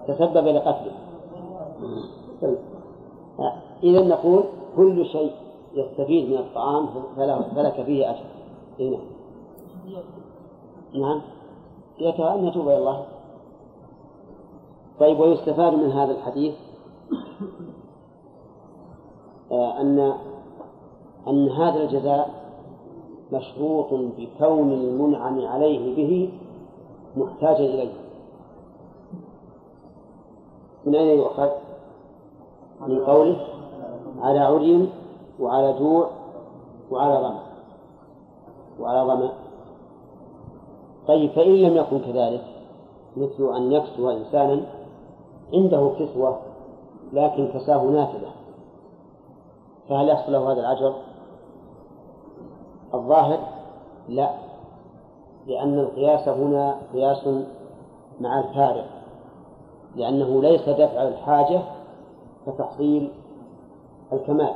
[0.08, 0.92] تسبب لقتله.
[2.42, 2.58] طيب.
[3.84, 4.44] إذا نقول
[4.78, 5.32] كل شيء
[5.74, 6.88] يستفيد من الطعام
[7.56, 8.26] فلك فيه أجر.
[8.80, 9.02] نعم.
[10.94, 11.22] نعم.
[12.00, 13.06] يتوى أن يتوب إلى الله.
[15.00, 16.54] طيب ويستفاد من هذا الحديث
[19.52, 20.14] آه، أن
[21.28, 22.30] أن هذا الجزاء
[23.32, 26.34] مشروط بكون المنعم عليه به
[27.18, 27.94] محتاجا إليه.
[30.86, 31.50] من أين يؤخذ؟
[32.88, 33.48] من قوله
[34.22, 34.90] على عري
[35.40, 36.10] وعلى جوع
[36.92, 37.44] وعلى ظمأ
[38.80, 39.34] وعلى ظمأ
[41.08, 42.44] طيب فإن لم يكن كذلك
[43.18, 44.62] مثل أن يكسو إنسانا
[45.54, 46.40] عنده كسوة
[47.14, 48.30] لكن كساه نافذة
[49.90, 50.94] فهل يحصل له هذا الأجر؟
[52.94, 53.40] الظاهر
[54.10, 54.30] لا
[55.48, 57.28] لأن القياس هنا قياس
[58.22, 58.86] مع الفارق
[59.96, 61.62] لأنه ليس دفع الحاجة
[62.48, 63.12] كتحصيل
[64.14, 64.54] الكمال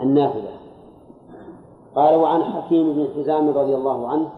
[0.00, 0.52] النافذة.
[1.94, 4.28] قال وعن حكيم بن حزام رضي الله عنه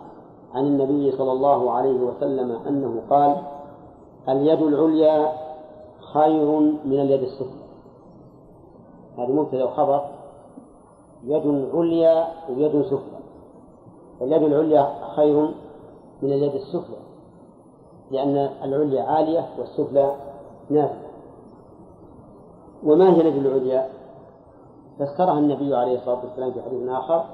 [0.54, 3.36] عن النبي صلى الله عليه وسلم أنه قال
[4.28, 5.32] اليد العليا
[6.12, 7.62] خير من اليد السفلى.
[9.18, 10.04] هذا مبتدأ وخبر
[11.24, 13.22] يد عليا ويد سفلى.
[14.22, 15.48] اليد العليا خير
[16.22, 16.96] من اليد السفلى
[18.10, 20.16] لأن العليا عالية والسفلى
[20.70, 21.08] نازلة
[22.84, 23.88] وما هي اليد العليا؟
[24.98, 27.24] فسرها النبي عليه الصلاة والسلام في حديث آخر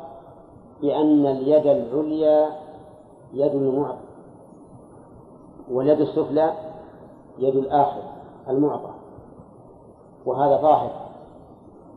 [0.82, 2.48] بأن اليد العليا
[3.34, 3.98] يد المعطي
[5.72, 6.52] واليد السفلى
[7.38, 8.02] يد الآخر
[8.48, 8.90] المعطى
[10.26, 10.90] وهذا ظاهر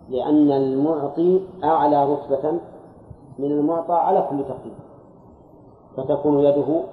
[0.10, 2.52] لأن المعطي أعلى رتبة
[3.40, 4.74] من المعطى على كل تقدير
[5.98, 6.84] فتكون يده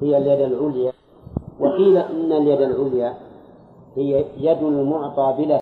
[0.00, 0.92] هي اليد العليا
[1.60, 3.14] وقيل إن اليد العليا
[3.96, 5.58] هي يد المعطى بلا